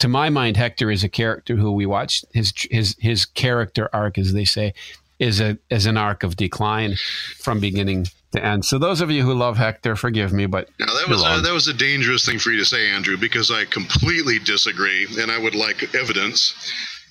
to 0.00 0.08
my 0.08 0.28
mind, 0.28 0.56
Hector 0.56 0.90
is 0.90 1.02
a 1.02 1.08
character 1.08 1.56
who 1.56 1.72
we 1.72 1.86
watch 1.86 2.24
his 2.32 2.52
his 2.70 2.94
his 2.98 3.24
character 3.24 3.88
arc, 3.92 4.18
as 4.18 4.34
they 4.34 4.44
say, 4.44 4.74
is 5.18 5.40
a 5.40 5.56
is 5.70 5.86
an 5.86 5.96
arc 5.96 6.22
of 6.22 6.36
decline 6.36 6.96
from 7.38 7.58
beginning 7.58 8.06
end. 8.44 8.64
So 8.64 8.78
those 8.78 9.00
of 9.00 9.10
you 9.10 9.22
who 9.22 9.34
love 9.34 9.56
Hector, 9.56 9.96
forgive 9.96 10.32
me, 10.32 10.46
but 10.46 10.68
now 10.78 10.86
that 10.86 11.08
was 11.08 11.22
a, 11.22 11.40
that 11.42 11.52
was 11.52 11.68
a 11.68 11.74
dangerous 11.74 12.24
thing 12.24 12.38
for 12.38 12.50
you 12.50 12.58
to 12.58 12.64
say, 12.64 12.90
Andrew, 12.90 13.16
because 13.16 13.50
I 13.50 13.64
completely 13.64 14.38
disagree, 14.38 15.06
and 15.18 15.30
I 15.30 15.38
would 15.38 15.54
like 15.54 15.94
evidence. 15.94 16.54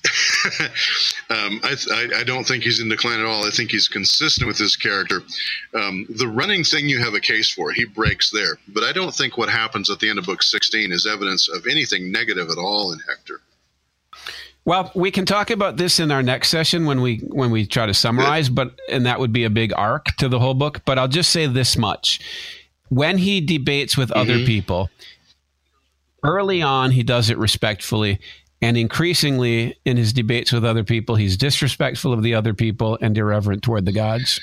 um, 1.30 1.60
I, 1.64 1.74
I, 1.90 2.20
I, 2.20 2.24
don't 2.24 2.46
think 2.46 2.62
he's 2.62 2.80
in 2.80 2.88
decline 2.88 3.18
at 3.18 3.26
all. 3.26 3.44
I 3.44 3.50
think 3.50 3.70
he's 3.72 3.88
consistent 3.88 4.46
with 4.46 4.58
his 4.58 4.76
character. 4.76 5.22
Um, 5.74 6.06
the 6.08 6.28
running 6.28 6.62
thing 6.62 6.88
you 6.88 7.00
have 7.00 7.14
a 7.14 7.20
case 7.20 7.52
for, 7.52 7.72
he 7.72 7.86
breaks 7.86 8.30
there. 8.30 8.58
But 8.68 8.84
I 8.84 8.92
don't 8.92 9.14
think 9.14 9.36
what 9.36 9.48
happens 9.48 9.90
at 9.90 9.98
the 9.98 10.08
end 10.08 10.18
of 10.18 10.26
book 10.26 10.42
16 10.42 10.92
is 10.92 11.06
evidence 11.06 11.48
of 11.48 11.66
anything 11.66 12.12
negative 12.12 12.50
at 12.50 12.58
all 12.58 12.92
in 12.92 13.00
Hector. 13.00 13.40
Well, 14.66 14.90
we 14.96 15.12
can 15.12 15.26
talk 15.26 15.50
about 15.50 15.76
this 15.76 16.00
in 16.00 16.10
our 16.10 16.24
next 16.24 16.48
session 16.48 16.86
when 16.86 17.00
we 17.00 17.18
when 17.18 17.52
we 17.52 17.66
try 17.66 17.86
to 17.86 17.94
summarize, 17.94 18.48
but 18.48 18.72
and 18.90 19.06
that 19.06 19.20
would 19.20 19.32
be 19.32 19.44
a 19.44 19.50
big 19.50 19.72
arc 19.72 20.06
to 20.16 20.28
the 20.28 20.40
whole 20.40 20.54
book. 20.54 20.82
But 20.84 20.98
I'll 20.98 21.06
just 21.06 21.30
say 21.30 21.46
this 21.46 21.78
much: 21.78 22.20
when 22.88 23.16
he 23.16 23.40
debates 23.40 23.96
with 23.96 24.10
mm-hmm. 24.10 24.18
other 24.18 24.44
people, 24.44 24.90
early 26.24 26.62
on 26.62 26.90
he 26.90 27.04
does 27.04 27.30
it 27.30 27.38
respectfully, 27.38 28.18
and 28.60 28.76
increasingly 28.76 29.78
in 29.84 29.96
his 29.96 30.12
debates 30.12 30.50
with 30.52 30.64
other 30.64 30.82
people, 30.82 31.14
he's 31.14 31.36
disrespectful 31.36 32.12
of 32.12 32.24
the 32.24 32.34
other 32.34 32.52
people 32.52 32.98
and 33.00 33.16
irreverent 33.16 33.62
toward 33.62 33.84
the 33.84 33.92
gods. 33.92 34.40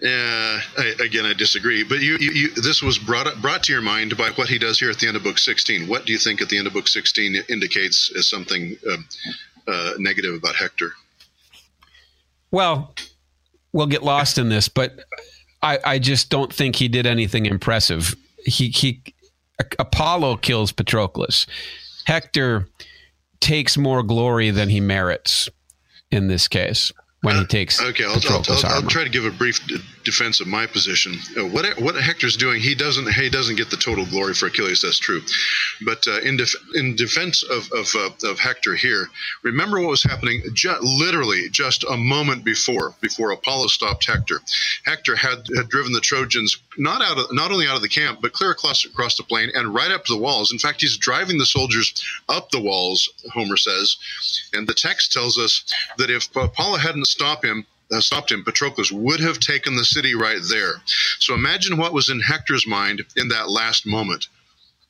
Yeah, 0.00 0.60
I, 0.78 0.94
again, 1.04 1.26
I 1.26 1.34
disagree. 1.34 1.84
But 1.84 2.00
you, 2.00 2.16
you, 2.18 2.30
you, 2.32 2.50
this 2.54 2.82
was 2.82 2.98
brought 2.98 3.26
up, 3.26 3.40
brought 3.42 3.62
to 3.64 3.72
your 3.72 3.82
mind 3.82 4.16
by 4.16 4.30
what 4.30 4.48
he 4.48 4.58
does 4.58 4.80
here 4.80 4.90
at 4.90 4.98
the 4.98 5.06
end 5.06 5.16
of 5.16 5.22
book 5.22 5.38
sixteen. 5.38 5.86
What 5.86 6.04
do 6.04 6.12
you 6.12 6.18
think 6.18 6.42
at 6.42 6.48
the 6.48 6.58
end 6.58 6.66
of 6.66 6.72
book 6.72 6.88
sixteen 6.88 7.36
indicates 7.48 8.10
as 8.18 8.28
something 8.28 8.76
um, 8.90 9.06
uh, 9.66 9.92
negative 9.98 10.34
about 10.34 10.56
Hector? 10.56 10.92
Well, 12.50 12.94
we'll 13.72 13.86
get 13.86 14.02
lost 14.02 14.38
in 14.38 14.48
this, 14.48 14.68
but 14.68 15.04
I, 15.62 15.78
I 15.84 15.98
just 15.98 16.30
don't 16.30 16.52
think 16.52 16.76
he 16.76 16.88
did 16.88 17.06
anything 17.06 17.46
impressive. 17.46 18.14
He 18.44 18.68
he 18.68 19.02
Apollo 19.78 20.38
kills 20.38 20.72
Patroclus. 20.72 21.46
Hector 22.04 22.68
takes 23.40 23.76
more 23.76 24.02
glory 24.02 24.50
than 24.50 24.68
he 24.68 24.80
merits 24.80 25.48
in 26.10 26.28
this 26.28 26.48
case 26.48 26.92
when 27.22 27.36
he 27.36 27.42
uh, 27.42 27.46
takes 27.46 27.80
okay 27.80 28.04
I'll, 28.04 28.20
I'll, 28.28 28.44
I'll, 28.48 28.66
I'll, 28.66 28.82
try 28.82 29.04
to 29.04 29.10
give 29.10 29.24
a 29.24 29.30
brief 29.30 29.64
d- 29.66 29.78
defense 30.04 30.40
of 30.40 30.48
my 30.48 30.66
position. 30.66 31.14
Uh, 31.38 31.46
what 31.46 31.64
what 31.80 31.94
hector's 31.94 32.36
doing 32.36 32.60
he 32.60 32.74
doesn't 32.74 33.10
he 33.12 33.30
doesn't 33.30 33.56
get 33.56 33.70
the 33.70 33.76
total 33.76 34.04
glory 34.06 34.34
for 34.34 34.46
achilles 34.46 34.82
that's 34.82 34.98
true. 34.98 35.20
But 35.84 36.06
uh, 36.06 36.20
in, 36.20 36.36
def- 36.36 36.54
in 36.74 36.96
defense 36.96 37.42
of 37.42 37.70
of, 37.72 37.88
uh, 37.94 38.28
of 38.28 38.38
hector 38.38 38.74
here 38.74 39.08
remember 39.42 39.80
what 39.80 39.90
was 39.90 40.02
happening 40.02 40.42
ju- 40.52 40.78
literally 40.82 41.48
just 41.50 41.84
a 41.84 41.96
moment 41.96 42.44
before 42.44 42.94
before 43.00 43.30
apollo 43.30 43.68
stopped 43.68 44.06
hector. 44.06 44.40
Hector 44.84 45.16
had, 45.16 45.46
had 45.56 45.68
driven 45.68 45.92
the 45.92 46.00
trojans 46.00 46.56
not 46.78 47.02
out 47.02 47.18
of 47.18 47.32
not 47.32 47.50
only 47.50 47.66
out 47.66 47.76
of 47.76 47.82
the 47.82 47.88
camp 47.88 48.18
but 48.20 48.32
clear 48.32 48.50
across 48.50 48.84
across 48.84 49.16
the 49.16 49.22
plain 49.22 49.50
and 49.54 49.74
right 49.74 49.90
up 49.90 50.04
to 50.04 50.14
the 50.14 50.20
walls 50.20 50.52
in 50.52 50.58
fact 50.58 50.80
he's 50.80 50.96
driving 50.96 51.38
the 51.38 51.46
soldiers 51.46 52.02
up 52.28 52.50
the 52.50 52.60
walls 52.60 53.08
homer 53.32 53.56
says 53.56 53.96
and 54.52 54.66
the 54.66 54.74
text 54.74 55.12
tells 55.12 55.38
us 55.38 55.64
that 55.98 56.10
if 56.10 56.34
apollo 56.34 56.78
hadn't 56.78 57.06
stop 57.06 57.44
him, 57.44 57.66
uh, 57.92 58.00
stopped 58.00 58.32
him, 58.32 58.44
Patroclus 58.44 58.90
would 58.90 59.20
have 59.20 59.38
taken 59.38 59.76
the 59.76 59.84
city 59.84 60.14
right 60.14 60.40
there. 60.48 60.82
So 61.18 61.34
imagine 61.34 61.76
what 61.76 61.92
was 61.92 62.08
in 62.08 62.20
Hector's 62.20 62.66
mind 62.66 63.02
in 63.16 63.28
that 63.28 63.50
last 63.50 63.86
moment. 63.86 64.28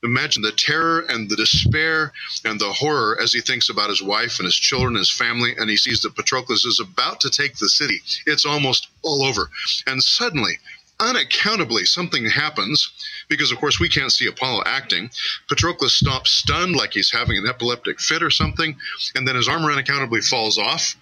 Imagine 0.04 0.42
the 0.42 0.52
terror 0.52 1.04
and 1.08 1.28
the 1.28 1.36
despair 1.36 2.12
and 2.44 2.60
the 2.60 2.72
horror 2.72 3.18
as 3.22 3.32
he 3.32 3.40
thinks 3.40 3.68
about 3.68 3.88
his 3.88 4.02
wife 4.02 4.38
and 4.38 4.46
his 4.46 4.56
children, 4.56 4.96
his 4.96 5.10
family, 5.10 5.54
and 5.56 5.70
he 5.70 5.76
sees 5.76 6.00
that 6.00 6.16
Patroclus 6.16 6.66
is 6.66 6.80
about 6.80 7.20
to 7.20 7.30
take 7.30 7.56
the 7.56 7.68
city. 7.68 8.00
It's 8.26 8.44
almost 8.44 8.88
all 9.02 9.22
over. 9.22 9.48
And 9.86 10.02
suddenly, 10.02 10.58
unaccountably, 11.02 11.84
something 11.84 12.24
happens 12.26 12.90
because, 13.28 13.50
of 13.50 13.58
course, 13.58 13.80
we 13.80 13.88
can't 13.88 14.12
see 14.12 14.26
Apollo 14.26 14.62
acting. 14.66 15.10
Patroclus 15.50 15.90
stops 15.90 16.30
stunned 16.30 16.76
like 16.76 16.92
he's 16.92 17.10
having 17.10 17.36
an 17.36 17.46
epileptic 17.46 18.00
fit 18.00 18.22
or 18.22 18.30
something, 18.30 18.76
and 19.14 19.26
then 19.26 19.36
his 19.36 19.48
armor 19.48 19.72
unaccountably 19.72 20.22
falls 20.22 20.58
off. 20.58 20.94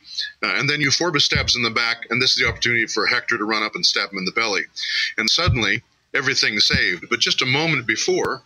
Uh, 0.43 0.55
and 0.57 0.69
then 0.69 0.81
Euphorbus 0.81 1.25
stabs 1.25 1.57
in 1.57 1.63
the 1.63 1.71
back, 1.71 2.07
and 2.11 2.21
this 2.21 2.31
is 2.31 2.37
the 2.37 2.49
opportunity 2.49 2.87
for 2.87 3.07
Hector 3.07 3.39
to 3.39 3.45
run 3.45 3.63
up 3.63 3.75
and 3.75 3.85
stab 3.85 4.11
him 4.11 4.19
in 4.19 4.25
the 4.25 4.33
belly. 4.33 4.63
And 5.17 5.29
suddenly, 5.29 5.83
everything's 6.15 6.67
saved. 6.67 7.07
But 7.09 7.21
just 7.21 7.43
a 7.43 7.47
moment 7.47 7.87
before, 7.87 8.43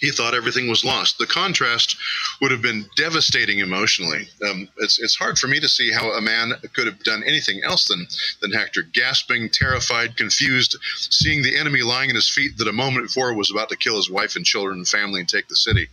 he 0.00 0.10
thought 0.10 0.34
everything 0.34 0.68
was 0.68 0.84
lost. 0.84 1.18
The 1.18 1.26
contrast 1.26 1.96
would 2.40 2.50
have 2.50 2.62
been 2.62 2.86
devastating 2.96 3.58
emotionally. 3.58 4.28
Um, 4.48 4.68
it's, 4.78 4.98
it's 4.98 5.16
hard 5.16 5.38
for 5.38 5.48
me 5.48 5.60
to 5.60 5.68
see 5.68 5.90
how 5.90 6.10
a 6.12 6.20
man 6.20 6.52
could 6.74 6.86
have 6.86 7.02
done 7.02 7.22
anything 7.24 7.60
else 7.64 7.86
than, 7.86 8.06
than 8.40 8.52
Hector, 8.52 8.82
gasping, 8.82 9.50
terrified, 9.50 10.16
confused, 10.16 10.76
seeing 10.96 11.42
the 11.42 11.58
enemy 11.58 11.82
lying 11.82 12.10
at 12.10 12.16
his 12.16 12.30
feet 12.30 12.56
that 12.58 12.68
a 12.68 12.72
moment 12.72 13.06
before 13.06 13.34
was 13.34 13.50
about 13.50 13.68
to 13.70 13.76
kill 13.76 13.96
his 13.96 14.10
wife 14.10 14.36
and 14.36 14.44
children 14.44 14.78
and 14.78 14.88
family 14.88 15.20
and 15.20 15.28
take 15.28 15.48
the 15.48 15.56
city. 15.56 15.88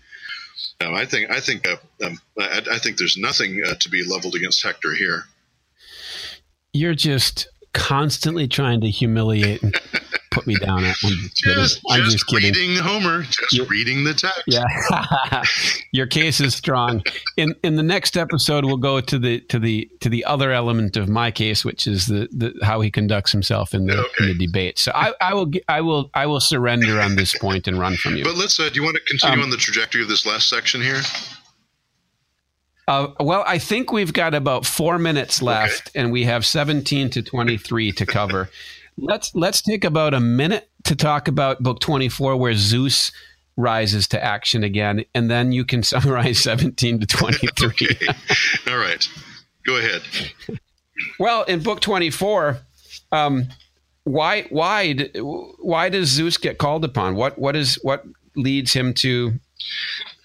Um, 0.81 0.93
I 0.93 1.05
think 1.05 1.31
I 1.31 1.39
think 1.39 1.67
uh, 1.67 1.77
um, 2.05 2.19
I, 2.37 2.61
I, 2.71 2.79
think 2.79 2.97
there's 2.97 3.17
nothing 3.17 3.61
uh, 3.65 3.75
to 3.79 3.89
be 3.89 4.03
leveled 4.03 4.35
against 4.35 4.63
Hector 4.63 4.93
here. 4.93 5.23
You're 6.73 6.95
just 6.95 7.47
constantly 7.73 8.47
trying 8.47 8.81
to 8.81 8.89
humiliate 8.89 9.61
put 10.35 10.45
me 10.45 10.55
down. 10.55 10.83
I'm 10.83 10.93
just, 10.93 11.35
just, 11.37 11.81
I'm 11.89 12.03
just, 12.03 12.27
just 12.27 12.31
reading 12.33 12.75
Homer, 12.75 13.23
just 13.23 13.53
You're, 13.53 13.65
reading 13.65 14.03
the 14.03 14.13
text. 14.13 14.43
Yeah, 14.45 14.65
your 15.91 16.05
case 16.05 16.39
is 16.39 16.53
strong. 16.53 17.01
In 17.37 17.55
in 17.63 17.75
the 17.77 17.83
next 17.83 18.17
episode, 18.17 18.65
we'll 18.65 18.77
go 18.77 18.99
to 19.01 19.17
the 19.17 19.39
to 19.41 19.57
the 19.57 19.89
to 20.01 20.09
the 20.09 20.25
other 20.25 20.51
element 20.51 20.97
of 20.97 21.07
my 21.07 21.31
case, 21.31 21.63
which 21.63 21.87
is 21.87 22.07
the, 22.07 22.27
the 22.31 22.53
how 22.61 22.81
he 22.81 22.91
conducts 22.91 23.31
himself 23.31 23.73
in 23.73 23.85
the, 23.85 23.97
okay. 23.97 24.09
in 24.19 24.37
the 24.37 24.45
debate. 24.45 24.77
So 24.77 24.91
I, 24.93 25.13
I 25.21 25.33
will 25.33 25.51
I 25.67 25.81
will 25.81 26.11
I 26.13 26.25
will 26.25 26.41
surrender 26.41 26.99
on 26.99 27.15
this 27.15 27.37
point 27.37 27.67
and 27.67 27.79
run 27.79 27.95
from 27.95 28.17
you. 28.17 28.23
But 28.23 28.35
let's. 28.35 28.59
Uh, 28.59 28.69
do 28.69 28.75
you 28.75 28.83
want 28.83 28.97
to 28.97 29.03
continue 29.03 29.39
um, 29.39 29.43
on 29.43 29.49
the 29.49 29.57
trajectory 29.57 30.01
of 30.01 30.09
this 30.09 30.25
last 30.25 30.49
section 30.49 30.81
here? 30.81 31.01
Uh, 32.87 33.07
well, 33.19 33.43
I 33.47 33.57
think 33.57 33.91
we've 33.91 34.13
got 34.13 34.35
about 34.35 34.65
four 34.65 34.99
minutes 34.99 35.41
left, 35.41 35.89
okay. 35.89 35.99
and 35.99 36.11
we 36.11 36.25
have 36.25 36.45
17 36.45 37.09
to 37.11 37.23
23 37.23 37.91
to 37.93 38.05
cover. 38.05 38.49
Let's 38.97 39.34
let's 39.36 39.62
take 39.62 39.84
about 39.84 40.13
a 40.13 40.19
minute 40.19 40.69
to 40.84 40.95
talk 40.95 41.27
about 41.27 41.63
book 41.63 41.79
24, 41.79 42.38
where 42.38 42.53
Zeus 42.53 43.12
rises 43.58 44.08
to 44.10 44.23
action 44.23 44.63
again, 44.63 45.05
and 45.13 45.29
then 45.29 45.51
you 45.51 45.65
can 45.65 45.84
summarize 45.84 46.39
17 46.39 46.99
to 47.01 47.05
23. 47.05 47.67
okay. 47.67 48.08
All 48.67 48.77
right, 48.77 49.08
go 49.65 49.77
ahead. 49.77 50.01
Well, 51.19 51.43
in 51.43 51.62
book 51.62 51.81
24, 51.81 52.58
um, 53.12 53.45
why 54.03 54.43
why 54.49 54.93
why 55.15 55.89
does 55.89 56.10
Zeus 56.10 56.38
get 56.38 56.58
called 56.58 56.86
upon? 56.86 57.15
What 57.15 57.38
what 57.38 57.55
is 57.55 57.75
what 57.81 58.05
leads 58.36 58.73
him 58.73 58.93
to 58.95 59.34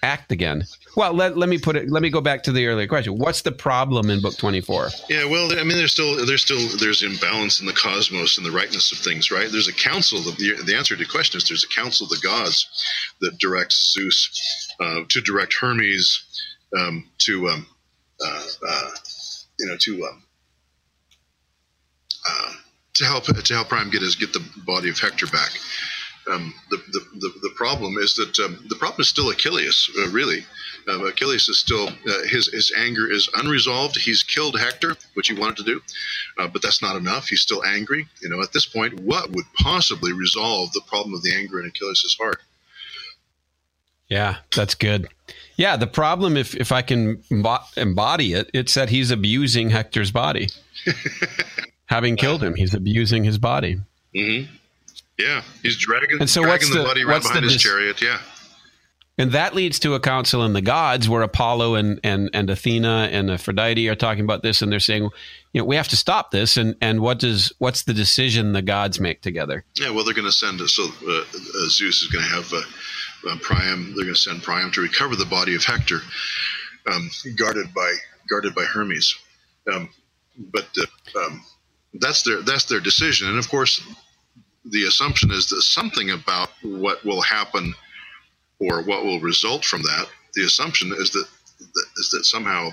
act 0.03 0.31
again? 0.31 0.63
Well, 0.95 1.13
let, 1.13 1.37
let 1.37 1.47
me 1.47 1.57
put 1.57 1.75
it. 1.75 1.89
Let 1.89 2.01
me 2.01 2.09
go 2.09 2.21
back 2.21 2.43
to 2.43 2.51
the 2.51 2.67
earlier 2.67 2.87
question. 2.87 3.17
What's 3.17 3.43
the 3.43 3.51
problem 3.51 4.09
in 4.09 4.21
book 4.21 4.37
twenty 4.37 4.61
four? 4.61 4.89
Yeah, 5.09 5.25
well, 5.25 5.51
I 5.57 5.63
mean, 5.63 5.77
there's 5.77 5.93
still 5.93 6.25
there's 6.25 6.41
still 6.41 6.59
there's 6.79 7.01
imbalance 7.01 7.59
in 7.61 7.65
the 7.65 7.73
cosmos 7.73 8.37
and 8.37 8.45
the 8.45 8.51
rightness 8.51 8.91
of 8.91 8.97
things, 8.97 9.31
right? 9.31 9.49
There's 9.49 9.69
a 9.69 9.73
council. 9.73 10.19
The, 10.19 10.61
the 10.65 10.75
answer 10.75 10.95
to 10.95 11.03
the 11.03 11.09
question 11.09 11.37
is 11.37 11.47
there's 11.47 11.63
a 11.63 11.79
council 11.79 12.05
of 12.05 12.09
the 12.09 12.19
gods 12.21 12.67
that 13.21 13.37
directs 13.37 13.93
Zeus 13.93 14.73
uh, 14.79 15.01
to 15.07 15.21
direct 15.21 15.53
Hermes 15.53 16.23
um, 16.77 17.09
to 17.19 17.47
um, 17.47 17.67
uh, 18.23 18.43
uh, 18.67 18.91
you 19.59 19.67
know 19.67 19.77
to 19.79 20.03
um, 20.05 20.23
uh, 22.29 22.51
to 22.95 23.05
help 23.05 23.23
to 23.25 23.53
help 23.53 23.69
Priam 23.69 23.89
get 23.89 24.01
his 24.01 24.15
get 24.15 24.33
the 24.33 24.43
body 24.65 24.89
of 24.89 24.99
Hector 24.99 25.27
back. 25.27 25.51
Um, 26.29 26.53
the, 26.69 26.77
the, 26.77 26.99
the, 27.19 27.39
the, 27.41 27.53
problem 27.55 27.97
is 27.97 28.15
that 28.15 28.39
um, 28.39 28.63
the 28.69 28.75
problem 28.75 29.01
is 29.01 29.09
still 29.09 29.29
Achilles, 29.29 29.89
uh, 29.99 30.09
really. 30.09 30.45
Uh, 30.87 31.03
Achilles 31.05 31.47
is 31.49 31.59
still, 31.59 31.89
uh, 31.89 32.27
his, 32.27 32.47
his 32.47 32.71
anger 32.77 33.11
is 33.11 33.27
unresolved. 33.35 33.97
He's 33.97 34.21
killed 34.21 34.59
Hector, 34.59 34.95
which 35.15 35.29
he 35.29 35.33
wanted 35.33 35.57
to 35.57 35.63
do, 35.63 35.81
uh, 36.37 36.47
but 36.47 36.61
that's 36.61 36.81
not 36.81 36.95
enough. 36.95 37.27
He's 37.27 37.41
still 37.41 37.63
angry. 37.65 38.07
You 38.21 38.29
know, 38.29 38.41
at 38.41 38.53
this 38.53 38.65
point, 38.67 38.99
what 38.99 39.31
would 39.31 39.45
possibly 39.55 40.13
resolve 40.13 40.71
the 40.73 40.81
problem 40.87 41.15
of 41.15 41.23
the 41.23 41.35
anger 41.35 41.59
in 41.59 41.65
Achilles' 41.65 42.15
heart? 42.19 42.41
Yeah, 44.07 44.37
that's 44.55 44.75
good. 44.75 45.07
Yeah, 45.55 45.77
the 45.77 45.87
problem, 45.87 46.37
if, 46.37 46.55
if 46.55 46.71
I 46.71 46.81
can 46.81 47.23
embody 47.77 48.33
it, 48.33 48.49
it's 48.53 48.73
that 48.73 48.89
he's 48.89 49.09
abusing 49.09 49.69
Hector's 49.69 50.11
body. 50.11 50.49
Having 51.85 52.17
killed 52.17 52.43
him, 52.43 52.55
he's 52.55 52.73
abusing 52.73 53.23
his 53.23 53.37
body. 53.37 53.79
Mm-hmm. 54.15 54.53
Yeah, 55.21 55.43
he's 55.61 55.77
dragging, 55.77 56.19
and 56.19 56.29
so 56.29 56.41
dragging 56.41 56.69
what's 56.69 56.69
the, 56.69 56.79
the 56.79 56.85
body 56.85 57.03
right 57.03 57.21
behind 57.21 57.45
his 57.45 57.57
chariot. 57.57 58.01
Yeah. 58.01 58.19
And 59.17 59.33
that 59.33 59.53
leads 59.53 59.77
to 59.79 59.93
a 59.93 59.99
council 59.99 60.43
in 60.45 60.53
the 60.53 60.61
gods 60.61 61.07
where 61.07 61.21
Apollo 61.21 61.75
and, 61.75 61.99
and, 62.03 62.29
and 62.33 62.49
Athena 62.49 63.09
and 63.11 63.29
Aphrodite 63.29 63.87
are 63.87 63.95
talking 63.95 64.23
about 64.23 64.41
this 64.41 64.63
and 64.63 64.71
they're 64.71 64.79
saying, 64.79 65.03
you 65.53 65.61
know, 65.61 65.65
we 65.65 65.75
have 65.75 65.89
to 65.89 65.97
stop 65.97 66.31
this. 66.31 66.57
And, 66.57 66.75
and 66.81 67.01
what 67.01 67.19
does 67.19 67.53
what's 67.59 67.83
the 67.83 67.93
decision 67.93 68.53
the 68.53 68.63
gods 68.63 68.99
make 68.99 69.21
together? 69.21 69.63
Yeah, 69.79 69.91
well, 69.91 70.05
they're 70.05 70.15
going 70.15 70.25
to 70.25 70.31
send 70.31 70.59
so 70.61 70.83
uh, 70.83 71.19
uh, 71.19 71.23
Zeus 71.69 72.01
is 72.01 72.07
going 72.07 72.25
to 72.25 72.31
have 72.31 72.51
uh, 72.51 72.61
uh, 73.29 73.37
Priam. 73.41 73.93
They're 73.95 74.05
going 74.05 74.15
to 74.15 74.19
send 74.19 74.41
Priam 74.41 74.71
to 74.71 74.81
recover 74.81 75.15
the 75.15 75.25
body 75.25 75.55
of 75.55 75.63
Hector, 75.63 75.99
um, 76.91 77.09
guarded 77.35 77.73
by 77.73 77.93
guarded 78.29 78.55
by 78.55 78.63
Hermes. 78.63 79.15
Um, 79.71 79.89
but 80.51 80.67
uh, 80.79 81.19
um, 81.19 81.43
that's 81.93 82.23
their 82.23 82.41
that's 82.41 82.65
their 82.65 82.79
decision. 82.79 83.27
And 83.27 83.37
of 83.37 83.49
course, 83.49 83.85
the 84.65 84.85
assumption 84.85 85.31
is 85.31 85.47
that 85.49 85.61
something 85.61 86.11
about 86.11 86.49
what 86.63 87.03
will 87.03 87.21
happen 87.21 87.73
or 88.59 88.83
what 88.83 89.03
will 89.03 89.19
result 89.19 89.65
from 89.65 89.81
that, 89.83 90.07
the 90.35 90.43
assumption 90.43 90.93
is 90.97 91.11
that, 91.11 91.25
that 91.59 91.85
is 91.97 92.09
that 92.11 92.25
somehow 92.25 92.69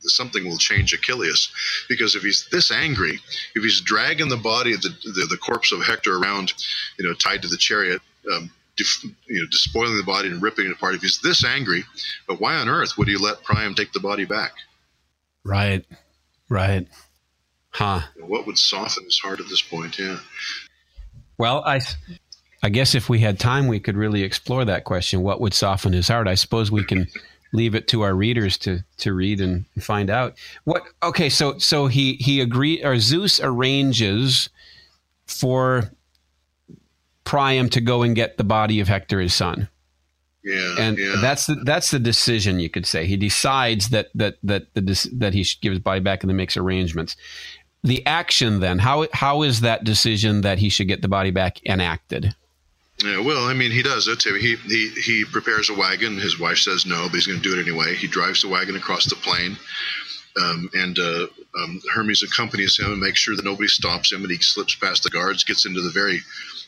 something 0.00 0.44
will 0.44 0.58
change 0.58 0.92
Achilles, 0.92 1.52
because 1.88 2.16
if 2.16 2.22
he's 2.22 2.48
this 2.50 2.72
angry, 2.72 3.20
if 3.54 3.62
he's 3.62 3.80
dragging 3.80 4.28
the 4.28 4.36
body 4.36 4.74
of 4.74 4.82
the, 4.82 4.88
the, 4.88 5.26
the 5.30 5.36
corpse 5.36 5.70
of 5.70 5.84
Hector 5.84 6.16
around, 6.16 6.52
you 6.98 7.06
know, 7.06 7.14
tied 7.14 7.42
to 7.42 7.48
the 7.48 7.56
chariot, 7.56 8.00
um, 8.32 8.50
def, 8.76 9.04
you 9.04 9.40
know, 9.40 9.46
despoiling 9.50 9.96
the 9.96 10.02
body 10.02 10.28
and 10.28 10.42
ripping 10.42 10.66
it 10.66 10.72
apart, 10.72 10.96
if 10.96 11.02
he's 11.02 11.20
this 11.20 11.44
angry, 11.44 11.84
but 12.26 12.40
why 12.40 12.56
on 12.56 12.68
earth 12.68 12.98
would 12.98 13.06
he 13.06 13.16
let 13.16 13.44
Priam 13.44 13.74
take 13.74 13.92
the 13.92 14.00
body 14.00 14.24
back? 14.24 14.52
Right, 15.44 15.84
right. 16.48 16.88
Huh. 17.70 18.00
What 18.18 18.46
would 18.46 18.58
soften 18.58 19.04
his 19.04 19.18
heart 19.18 19.40
at 19.40 19.48
this 19.48 19.62
point? 19.62 19.98
Yeah. 19.98 20.18
Well, 21.38 21.62
I, 21.64 21.80
I 22.62 22.68
guess 22.68 22.94
if 22.94 23.08
we 23.08 23.18
had 23.20 23.38
time, 23.38 23.66
we 23.66 23.80
could 23.80 23.96
really 23.96 24.22
explore 24.22 24.64
that 24.64 24.84
question. 24.84 25.22
What 25.22 25.40
would 25.40 25.54
soften 25.54 25.92
his 25.92 26.08
heart? 26.08 26.28
I 26.28 26.34
suppose 26.34 26.70
we 26.70 26.84
can 26.84 27.08
leave 27.52 27.74
it 27.74 27.88
to 27.88 28.02
our 28.02 28.14
readers 28.14 28.56
to 28.58 28.82
to 28.98 29.12
read 29.12 29.40
and 29.40 29.64
find 29.80 30.10
out. 30.10 30.34
What? 30.64 30.84
Okay, 31.02 31.28
so 31.28 31.58
so 31.58 31.86
he 31.86 32.14
he 32.14 32.40
agreed, 32.40 32.84
or 32.84 32.98
Zeus 32.98 33.40
arranges 33.40 34.48
for 35.26 35.90
Priam 37.24 37.68
to 37.70 37.80
go 37.80 38.02
and 38.02 38.14
get 38.14 38.36
the 38.36 38.44
body 38.44 38.80
of 38.80 38.88
Hector, 38.88 39.20
his 39.20 39.34
son. 39.34 39.68
Yeah, 40.44 40.74
and 40.78 40.98
yeah. 40.98 41.16
that's 41.20 41.46
the 41.46 41.54
that's 41.64 41.92
the 41.92 42.00
decision 42.00 42.58
you 42.58 42.68
could 42.68 42.86
say. 42.86 43.06
He 43.06 43.16
decides 43.16 43.90
that 43.90 44.08
that 44.14 44.38
that 44.42 44.74
the 44.74 45.10
that 45.14 45.34
he 45.34 45.44
should 45.44 45.60
give 45.60 45.70
his 45.72 45.78
body 45.78 46.00
back, 46.00 46.22
and 46.22 46.30
then 46.30 46.36
makes 46.36 46.56
arrangements. 46.56 47.16
The 47.82 48.04
action 48.06 48.60
then 48.60 48.78
how 48.78 49.06
how 49.12 49.42
is 49.42 49.60
that 49.60 49.84
decision 49.84 50.42
that 50.42 50.58
he 50.58 50.68
should 50.68 50.88
get 50.88 51.02
the 51.02 51.08
body 51.08 51.30
back 51.30 51.64
enacted? 51.66 52.34
Yeah, 53.02 53.20
well, 53.20 53.46
I 53.46 53.54
mean, 53.54 53.72
he 53.72 53.82
does 53.82 54.06
it. 54.06 54.22
He 54.22 54.56
he 54.56 54.88
he 54.88 55.24
prepares 55.24 55.70
a 55.70 55.74
wagon. 55.74 56.18
His 56.18 56.38
wife 56.38 56.58
says 56.58 56.86
no, 56.86 57.04
but 57.06 57.14
he's 57.14 57.26
going 57.26 57.40
to 57.40 57.48
do 57.48 57.58
it 57.58 57.62
anyway. 57.62 57.96
He 57.96 58.06
drives 58.06 58.42
the 58.42 58.48
wagon 58.48 58.76
across 58.76 59.06
the 59.06 59.16
plain, 59.16 59.56
um, 60.40 60.70
and 60.74 60.98
uh, 60.98 61.26
um, 61.58 61.80
Hermes 61.92 62.22
accompanies 62.22 62.78
him 62.78 62.92
and 62.92 63.00
makes 63.00 63.18
sure 63.18 63.34
that 63.34 63.44
nobody 63.44 63.68
stops 63.68 64.12
him. 64.12 64.22
And 64.22 64.30
he 64.30 64.38
slips 64.38 64.76
past 64.76 65.02
the 65.02 65.10
guards, 65.10 65.42
gets 65.42 65.66
into 65.66 65.80
the 65.80 65.90
very, 65.90 66.20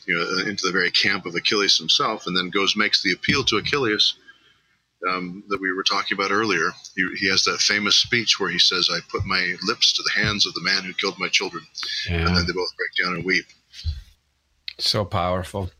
you 0.07 0.15
know, 0.15 0.49
into 0.49 0.65
the 0.65 0.73
very 0.73 0.91
camp 0.91 1.25
of 1.25 1.35
Achilles 1.35 1.77
himself, 1.77 2.27
and 2.27 2.35
then 2.35 2.49
goes 2.49 2.75
makes 2.75 3.01
the 3.01 3.13
appeal 3.13 3.45
to 3.45 3.57
Achilles 3.57 4.15
um, 5.07 5.43
that 5.49 5.61
we 5.61 5.71
were 5.73 5.83
talking 5.83 6.17
about 6.17 6.31
earlier. 6.31 6.71
He, 6.95 7.07
he, 7.19 7.29
has 7.29 7.43
that 7.43 7.59
famous 7.59 7.95
speech 7.95 8.39
where 8.39 8.49
he 8.49 8.59
says, 8.59 8.89
"I 8.91 8.99
put 9.09 9.25
my 9.25 9.55
lips 9.63 9.93
to 9.93 10.03
the 10.03 10.21
hands 10.21 10.45
of 10.45 10.53
the 10.53 10.63
man 10.63 10.83
who 10.83 10.93
killed 10.93 11.19
my 11.19 11.29
children," 11.29 11.65
yeah. 12.09 12.27
and 12.27 12.35
then 12.35 12.45
they 12.45 12.53
both 12.53 12.75
break 12.77 12.91
down 13.03 13.15
and 13.15 13.25
weep. 13.25 13.45
So 14.79 15.05
powerful. 15.05 15.71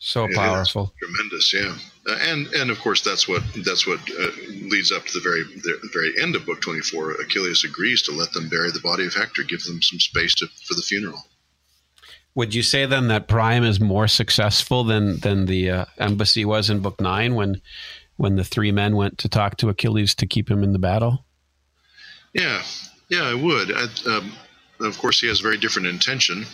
So 0.00 0.28
powerful, 0.32 0.94
tremendous, 1.02 1.52
yeah, 1.52 1.74
uh, 2.08 2.18
and 2.20 2.46
and 2.54 2.70
of 2.70 2.78
course 2.78 3.02
that's 3.02 3.26
what 3.26 3.42
that's 3.66 3.84
what 3.84 3.98
uh, 4.16 4.30
leads 4.48 4.92
up 4.92 5.04
to 5.06 5.14
the 5.14 5.20
very 5.20 5.42
the 5.42 5.90
very 5.92 6.12
end 6.22 6.36
of 6.36 6.46
book 6.46 6.60
twenty 6.60 6.82
four. 6.82 7.10
Achilles 7.20 7.64
agrees 7.64 8.02
to 8.02 8.12
let 8.12 8.32
them 8.32 8.48
bury 8.48 8.70
the 8.70 8.78
body 8.78 9.06
of 9.06 9.14
Hector, 9.14 9.42
give 9.42 9.64
them 9.64 9.82
some 9.82 9.98
space 9.98 10.36
to, 10.36 10.46
for 10.46 10.74
the 10.74 10.82
funeral. 10.82 11.20
Would 12.36 12.54
you 12.54 12.62
say 12.62 12.86
then 12.86 13.08
that 13.08 13.26
Priam 13.26 13.64
is 13.64 13.80
more 13.80 14.06
successful 14.06 14.84
than 14.84 15.18
than 15.18 15.46
the 15.46 15.68
uh, 15.68 15.84
embassy 15.98 16.44
was 16.44 16.70
in 16.70 16.78
book 16.78 17.00
nine 17.00 17.34
when 17.34 17.60
when 18.18 18.36
the 18.36 18.44
three 18.44 18.70
men 18.70 18.94
went 18.94 19.16
to 19.18 19.28
talk 19.28 19.56
to 19.56 19.70
Achilles 19.70 20.14
to 20.16 20.26
keep 20.26 20.50
him 20.50 20.62
in 20.62 20.72
the 20.72 20.78
battle? 20.78 21.24
Yeah, 22.34 22.62
yeah, 23.08 23.22
I 23.22 23.34
would. 23.34 23.72
I, 23.72 23.86
um, 24.06 24.32
of 24.80 24.98
course, 24.98 25.20
he 25.20 25.28
has 25.28 25.40
a 25.40 25.42
very 25.42 25.56
different 25.56 25.88
intention, 25.88 26.44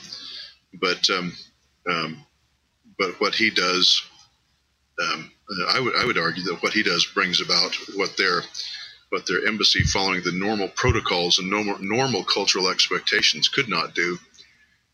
but. 0.81 1.11
Um, 1.11 1.33
um, 1.89 2.25
but 2.99 3.21
what 3.21 3.35
he 3.35 3.51
does, 3.51 4.03
um, 5.01 5.31
I 5.69 5.81
would 5.81 5.97
I 5.97 6.05
would 6.05 6.19
argue 6.19 6.43
that 6.45 6.63
what 6.63 6.73
he 6.73 6.83
does 6.83 7.05
brings 7.05 7.41
about 7.41 7.75
what 7.95 8.17
their 8.17 8.43
what 9.11 9.27
their 9.27 9.47
embassy, 9.47 9.83
following 9.83 10.23
the 10.23 10.33
normal 10.33 10.69
protocols 10.69 11.39
and 11.39 11.51
normal 11.51 11.79
normal 11.81 12.25
cultural 12.25 12.69
expectations, 12.69 13.49
could 13.49 13.69
not 13.69 13.95
do. 13.95 14.19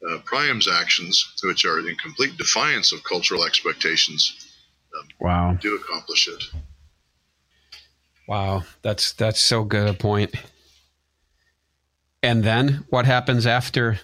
Uh, 0.08 0.18
Priam's 0.24 0.66
actions, 0.66 1.34
which 1.44 1.66
are 1.66 1.78
in 1.78 1.94
complete 1.96 2.36
defiance 2.38 2.90
of 2.90 3.04
cultural 3.04 3.44
expectations, 3.44 4.49
um, 5.00 5.08
wow, 5.20 5.52
do 5.60 5.76
accomplish 5.76 6.28
it. 6.28 6.44
Wow, 8.28 8.64
that's 8.82 9.12
that's 9.12 9.40
so 9.40 9.64
good 9.64 9.88
a 9.88 9.94
point. 9.94 10.34
And 12.22 12.44
then 12.44 12.84
what 12.90 13.06
happens 13.06 13.46
after 13.46 13.98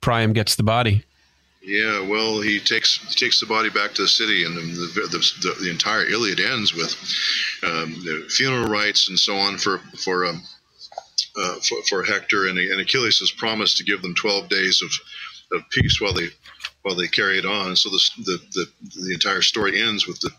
Priam 0.00 0.32
gets 0.32 0.56
the 0.56 0.62
body? 0.62 1.04
Yeah, 1.62 2.00
well, 2.08 2.40
he 2.40 2.60
takes 2.60 2.98
he 2.98 3.14
takes 3.14 3.40
the 3.40 3.46
body 3.46 3.68
back 3.68 3.92
to 3.94 4.02
the 4.02 4.08
city, 4.08 4.44
and 4.44 4.56
the 4.56 4.62
the, 4.62 5.18
the, 5.42 5.64
the 5.64 5.70
entire 5.70 6.04
Iliad 6.06 6.40
ends 6.40 6.74
with 6.74 6.92
um, 7.62 7.92
the 8.04 8.26
funeral 8.30 8.68
rites 8.68 9.08
and 9.08 9.18
so 9.18 9.36
on 9.36 9.58
for 9.58 9.78
for 10.02 10.24
um, 10.24 10.42
uh, 11.36 11.54
for, 11.60 11.78
for, 11.88 12.02
Hector, 12.02 12.48
and, 12.48 12.58
and, 12.58 12.80
Achilles 12.80 13.18
has 13.18 13.30
promised 13.30 13.76
to 13.76 13.84
give 13.84 14.02
them 14.02 14.14
twelve 14.14 14.48
days 14.48 14.82
of, 14.82 14.90
of 15.56 15.68
peace 15.70 16.00
while 16.00 16.12
they 16.12 16.28
while 16.88 16.96
they 16.96 17.08
carry 17.08 17.38
it 17.38 17.44
on. 17.44 17.76
So 17.76 17.90
the, 17.90 18.00
the 18.24 18.38
the 18.52 18.66
the 19.00 19.14
entire 19.14 19.42
story 19.42 19.80
ends 19.80 20.06
with 20.06 20.20
the 20.20 20.30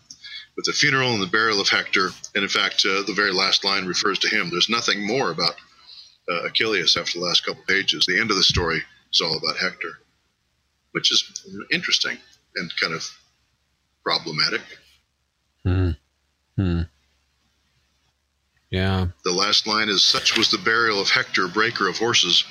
with 0.56 0.66
the 0.66 0.72
funeral 0.72 1.12
and 1.12 1.22
the 1.22 1.26
burial 1.26 1.60
of 1.60 1.68
Hector, 1.68 2.10
and 2.34 2.42
in 2.42 2.48
fact, 2.48 2.84
uh, 2.84 3.02
the 3.06 3.14
very 3.14 3.32
last 3.32 3.64
line 3.64 3.86
refers 3.86 4.18
to 4.20 4.28
him. 4.28 4.50
There's 4.50 4.68
nothing 4.68 5.06
more 5.06 5.30
about 5.30 5.54
uh, 6.28 6.42
Achilles 6.42 6.96
after 6.96 7.18
the 7.18 7.24
last 7.24 7.46
couple 7.46 7.62
pages. 7.66 8.04
The 8.06 8.20
end 8.20 8.30
of 8.30 8.36
the 8.36 8.42
story 8.42 8.82
is 9.12 9.20
all 9.20 9.36
about 9.36 9.56
Hector 9.56 10.00
which 10.92 11.10
is 11.12 11.46
interesting 11.72 12.18
and 12.56 12.72
kind 12.80 12.94
of 12.94 13.04
problematic. 14.04 14.62
Hmm. 15.64 15.90
Hmm. 16.56 16.82
Yeah. 18.70 19.08
The 19.24 19.32
last 19.32 19.66
line 19.66 19.88
is 19.88 20.04
Such 20.04 20.36
was 20.36 20.50
the 20.50 20.58
burial 20.58 21.00
of 21.00 21.10
Hector, 21.10 21.48
breaker 21.48 21.88
of 21.88 21.98
horses. 21.98 22.44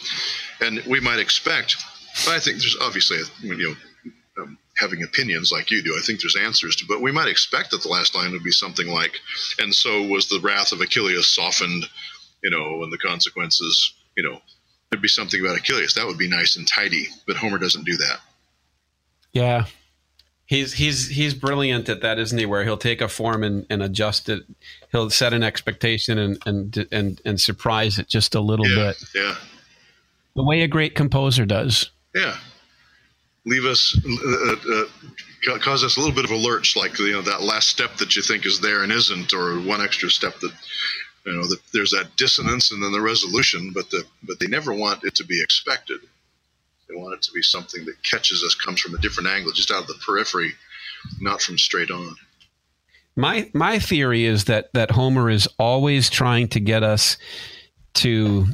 And 0.61 0.81
we 0.85 0.99
might 0.99 1.19
expect, 1.19 1.77
but 2.25 2.33
I 2.33 2.39
think 2.39 2.59
there's 2.59 2.77
obviously, 2.81 3.19
you 3.41 3.55
know, 3.55 3.75
having 4.79 5.03
opinions 5.03 5.51
like 5.51 5.71
you 5.71 5.83
do, 5.83 5.95
I 5.95 6.01
think 6.05 6.21
there's 6.21 6.35
answers 6.35 6.75
to, 6.77 6.85
but 6.87 7.01
we 7.01 7.11
might 7.11 7.27
expect 7.27 7.71
that 7.71 7.83
the 7.83 7.89
last 7.89 8.15
line 8.15 8.31
would 8.31 8.43
be 8.43 8.51
something 8.51 8.87
like, 8.87 9.19
and 9.59 9.73
so 9.73 10.03
was 10.07 10.29
the 10.29 10.39
wrath 10.41 10.71
of 10.71 10.81
Achilles 10.81 11.27
softened, 11.27 11.85
you 12.43 12.49
know, 12.49 12.83
and 12.83 12.91
the 12.91 12.97
consequences, 12.97 13.93
you 14.15 14.23
know, 14.23 14.41
there'd 14.89 15.01
be 15.01 15.07
something 15.07 15.39
about 15.41 15.57
Achilles. 15.57 15.93
That 15.93 16.05
would 16.05 16.17
be 16.17 16.29
nice 16.29 16.55
and 16.55 16.67
tidy, 16.67 17.07
but 17.27 17.35
Homer 17.35 17.57
doesn't 17.57 17.85
do 17.85 17.97
that. 17.97 18.19
Yeah. 19.33 19.65
He's 20.45 20.73
he's 20.73 21.07
he's 21.09 21.35
brilliant 21.35 21.89
at 21.89 22.01
that, 22.01 22.17
isn't 22.17 22.37
he? 22.37 22.47
Where 22.47 22.63
he'll 22.63 22.75
take 22.75 23.01
a 23.01 23.07
form 23.07 23.43
and, 23.43 23.67
and 23.69 23.83
adjust 23.83 24.29
it. 24.29 24.41
He'll 24.91 25.11
set 25.11 25.31
an 25.31 25.43
expectation 25.43 26.17
and 26.17 26.41
and 26.43 26.87
and, 26.91 27.21
and 27.23 27.39
surprise 27.39 27.99
it 27.99 28.07
just 28.07 28.33
a 28.33 28.39
little 28.39 28.67
yeah, 28.67 28.75
bit. 28.75 29.03
Yeah. 29.13 29.35
The 30.35 30.43
way 30.43 30.61
a 30.61 30.67
great 30.67 30.95
composer 30.95 31.45
does. 31.45 31.91
Yeah. 32.15 32.37
Leave 33.49 33.65
us 33.65 33.99
uh, 34.05 34.55
uh, 34.73 35.57
cause 35.59 35.83
us 35.83 35.97
a 35.97 35.99
little 35.99 36.13
bit 36.13 36.25
of 36.25 36.31
a 36.31 36.35
lurch, 36.35 36.75
like 36.75 36.99
you 36.99 37.13
know 37.13 37.21
that 37.23 37.41
last 37.41 37.69
step 37.69 37.95
that 37.97 38.15
you 38.15 38.21
think 38.21 38.45
is 38.45 38.59
there 38.59 38.83
and 38.83 38.91
isn't, 38.91 39.33
or 39.33 39.59
one 39.59 39.81
extra 39.81 40.09
step 40.09 40.39
that 40.39 40.51
you 41.25 41.33
know 41.33 41.47
that 41.47 41.59
there's 41.73 41.91
that 41.91 42.15
dissonance 42.15 42.71
and 42.71 42.83
then 42.83 42.91
the 42.91 43.01
resolution, 43.01 43.71
but 43.73 43.89
the 43.89 44.03
but 44.23 44.39
they 44.39 44.45
never 44.45 44.71
want 44.73 45.03
it 45.03 45.15
to 45.15 45.25
be 45.25 45.41
expected. 45.41 45.99
They 46.87 46.95
want 46.95 47.15
it 47.15 47.21
to 47.23 47.31
be 47.31 47.41
something 47.41 47.85
that 47.85 48.03
catches 48.03 48.43
us, 48.43 48.53
comes 48.53 48.81
from 48.81 48.93
a 48.93 48.99
different 48.99 49.29
angle, 49.29 49.51
just 49.51 49.71
out 49.71 49.81
of 49.81 49.87
the 49.87 49.99
periphery, 50.05 50.53
not 51.19 51.41
from 51.41 51.57
straight 51.57 51.91
on. 51.91 52.15
My 53.15 53.49
my 53.53 53.79
theory 53.79 54.25
is 54.25 54.45
that 54.45 54.71
that 54.73 54.91
Homer 54.91 55.29
is 55.29 55.47
always 55.57 56.09
trying 56.09 56.49
to 56.49 56.59
get 56.59 56.83
us 56.83 57.17
to 57.95 58.45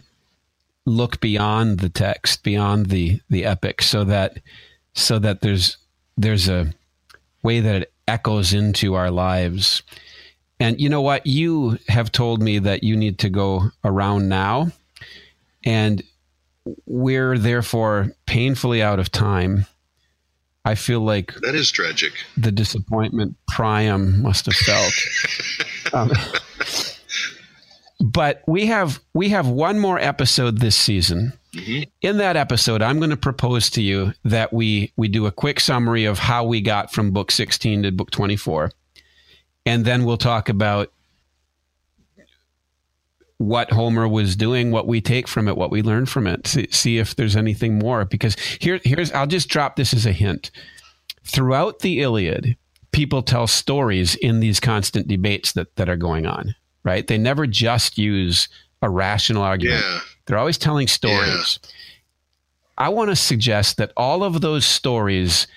look 0.86 1.20
beyond 1.20 1.80
the 1.80 1.90
text, 1.90 2.44
beyond 2.44 2.88
the 2.88 3.20
the 3.30 3.46
epic, 3.46 3.82
so 3.82 4.04
that 4.06 4.40
so 4.96 5.20
that 5.20 5.42
there's 5.42 5.78
there's 6.18 6.50
a 6.50 6.74
way 7.44 7.60
that 7.60 7.76
it 7.84 7.94
echoes 8.08 8.54
into 8.54 8.94
our 8.96 9.12
lives. 9.12 9.84
And 10.60 10.80
you 10.80 10.90
know 10.90 11.02
what? 11.02 11.28
You 11.28 11.78
have 11.90 12.12
told 12.12 12.42
me 12.42 12.60
that 12.60 12.84
you 12.84 12.96
need 12.96 13.20
to 13.20 13.30
go 13.30 13.70
around 13.84 14.30
now. 14.30 14.72
And 15.66 16.02
we're 16.86 17.38
therefore 17.38 18.12
painfully 18.26 18.82
out 18.82 19.00
of 19.00 19.12
time. 19.12 19.66
I 20.64 20.74
feel 20.76 21.02
like 21.02 21.34
that 21.42 21.54
is 21.54 21.70
tragic. 21.72 22.14
The 22.38 22.52
disappointment 22.52 23.36
Priam 23.48 24.22
must 24.24 24.48
have 24.48 24.56
felt. 24.56 24.94
um, 25.94 26.12
but 28.16 28.42
we 28.48 28.66
have 28.68 29.02
we 29.14 29.28
have 29.30 29.48
one 29.50 29.78
more 29.78 30.00
episode 30.00 30.60
this 30.60 30.78
season. 30.78 31.34
Mm-hmm. 31.54 31.84
In 32.02 32.18
that 32.18 32.38
episode, 32.38 32.82
I'm 32.82 32.98
going 32.98 33.10
to 33.10 33.18
propose 33.18 33.70
to 33.72 33.82
you 33.82 34.14
that 34.24 34.54
we 34.54 34.94
we 34.96 35.10
do 35.10 35.26
a 35.26 35.32
quick 35.32 35.60
summary 35.60 36.06
of 36.06 36.18
how 36.18 36.46
we 36.46 36.62
got 36.62 36.94
from 36.94 37.12
book 37.12 37.30
16 37.30 37.84
to 37.84 37.92
book 37.92 38.12
24, 38.12 38.72
and 39.66 39.84
then 39.84 40.06
we'll 40.06 40.18
talk 40.18 40.48
about 40.48 40.94
what 43.38 43.70
Homer 43.72 44.08
was 44.08 44.38
doing, 44.38 44.72
what 44.72 44.88
we 44.88 45.02
take 45.02 45.28
from 45.28 45.50
it, 45.50 45.58
what 45.58 45.70
we 45.70 45.82
learn 45.82 46.06
from 46.06 46.26
it. 46.26 46.48
See, 46.48 46.68
see, 46.72 46.98
if 47.00 47.18
there's 47.18 47.36
anything 47.36 47.78
more. 47.78 48.06
Because 48.06 48.38
here, 48.62 48.80
here's 48.86 49.12
I'll 49.12 49.28
just 49.28 49.50
drop 49.50 49.76
this 49.76 49.94
as 49.94 50.06
a 50.06 50.14
hint. 50.14 50.52
Throughout 51.26 51.80
the 51.80 52.00
Iliad, 52.00 52.56
people 52.94 53.24
tell 53.24 53.46
stories 53.46 54.16
in 54.16 54.40
these 54.40 54.62
constant 54.62 55.10
debates 55.10 55.52
that 55.52 55.76
that 55.76 55.90
are 55.90 55.98
going 55.98 56.26
on. 56.26 56.56
Right? 56.86 57.06
They 57.06 57.18
never 57.18 57.46
just 57.46 57.98
use 57.98 58.48
a 58.82 58.90
rational 58.90 59.44
argument. 59.44 59.84
Yeah. 59.84 60.00
They're 60.26 60.38
always 60.38 60.58
telling 60.58 60.88
stories. 60.88 61.60
Yeah. 61.62 61.70
I 62.78 62.90
want 62.90 63.10
to 63.10 63.16
suggest 63.16 63.78
that 63.78 63.92
all 63.98 64.24
of 64.24 64.42
those 64.42 64.66
stories 64.66 65.48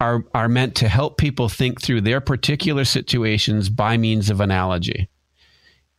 are 0.00 0.24
are 0.34 0.48
meant 0.48 0.74
to 0.76 0.88
help 0.88 1.16
people 1.16 1.48
think 1.48 1.80
through 1.80 2.02
their 2.02 2.20
particular 2.20 2.84
situations 2.84 3.70
by 3.70 3.96
means 3.96 4.30
of 4.30 4.40
analogy. 4.40 5.08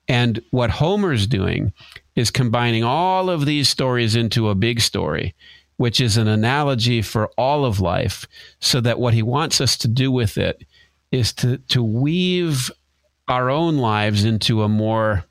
And 0.07 0.41
what 0.51 0.69
Homer's 0.69 1.27
doing 1.27 1.73
is 2.15 2.31
combining 2.31 2.83
all 2.83 3.29
of 3.29 3.45
these 3.45 3.69
stories 3.69 4.15
into 4.15 4.49
a 4.49 4.55
big 4.55 4.79
story, 4.79 5.35
which 5.77 5.99
is 5.99 6.17
an 6.17 6.27
analogy 6.27 7.01
for 7.01 7.27
all 7.37 7.65
of 7.65 7.79
life, 7.79 8.27
so 8.59 8.79
that 8.81 8.99
what 8.99 9.13
he 9.13 9.21
wants 9.21 9.59
us 9.59 9.77
to 9.79 9.87
do 9.87 10.11
with 10.11 10.37
it 10.37 10.65
is 11.11 11.33
to, 11.33 11.57
to 11.69 11.83
weave 11.83 12.71
our 13.27 13.49
own 13.49 13.77
lives 13.77 14.23
into 14.23 14.63
a 14.63 14.69
more, 14.69 15.25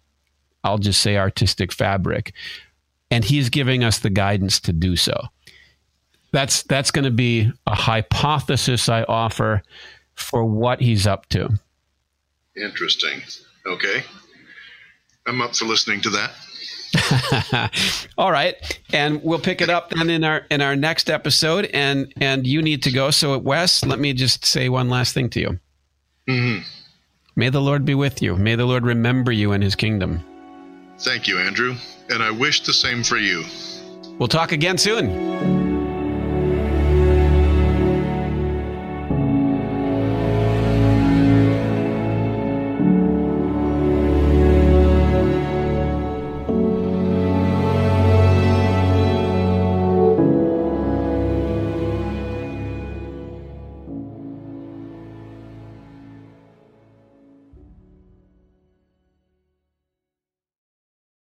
I'll 0.64 0.78
just 0.78 1.00
say, 1.00 1.16
artistic 1.16 1.72
fabric. 1.72 2.32
And 3.10 3.24
he's 3.24 3.48
giving 3.48 3.84
us 3.84 4.00
the 4.00 4.10
guidance 4.10 4.60
to 4.60 4.72
do 4.72 4.96
so. 4.96 5.20
That's 6.32 6.64
that's 6.64 6.90
going 6.90 7.04
to 7.04 7.10
be 7.10 7.50
a 7.66 7.74
hypothesis 7.74 8.88
I 8.88 9.04
offer 9.04 9.62
for 10.14 10.44
what 10.44 10.80
he's 10.80 11.06
up 11.06 11.26
to. 11.30 11.48
Interesting. 12.56 13.22
Okay. 13.64 14.02
I'm 15.26 15.40
up 15.40 15.54
for 15.54 15.64
listening 15.64 16.00
to 16.02 16.10
that. 16.10 16.32
All 18.18 18.30
right, 18.30 18.80
and 18.92 19.22
we'll 19.22 19.40
pick 19.40 19.60
it 19.60 19.68
up 19.68 19.90
then 19.90 20.08
in 20.08 20.24
our 20.24 20.46
in 20.50 20.60
our 20.62 20.76
next 20.76 21.10
episode. 21.10 21.66
And 21.66 22.12
and 22.20 22.46
you 22.46 22.62
need 22.62 22.82
to 22.84 22.92
go. 22.92 23.10
So, 23.10 23.36
Wes, 23.38 23.84
let 23.84 23.98
me 23.98 24.12
just 24.12 24.44
say 24.44 24.68
one 24.68 24.88
last 24.88 25.12
thing 25.12 25.28
to 25.30 25.40
you. 25.40 25.58
Mm-hmm. 26.28 26.62
May 27.38 27.50
the 27.50 27.60
Lord 27.60 27.84
be 27.84 27.94
with 27.94 28.22
you. 28.22 28.34
May 28.34 28.54
the 28.54 28.64
Lord 28.64 28.86
remember 28.86 29.30
you 29.30 29.52
in 29.52 29.60
His 29.60 29.74
kingdom. 29.74 30.24
Thank 30.98 31.28
you, 31.28 31.38
Andrew, 31.38 31.74
and 32.08 32.22
I 32.22 32.30
wish 32.30 32.62
the 32.62 32.72
same 32.72 33.04
for 33.04 33.18
you. 33.18 33.44
We'll 34.18 34.28
talk 34.28 34.52
again 34.52 34.78
soon. 34.78 35.65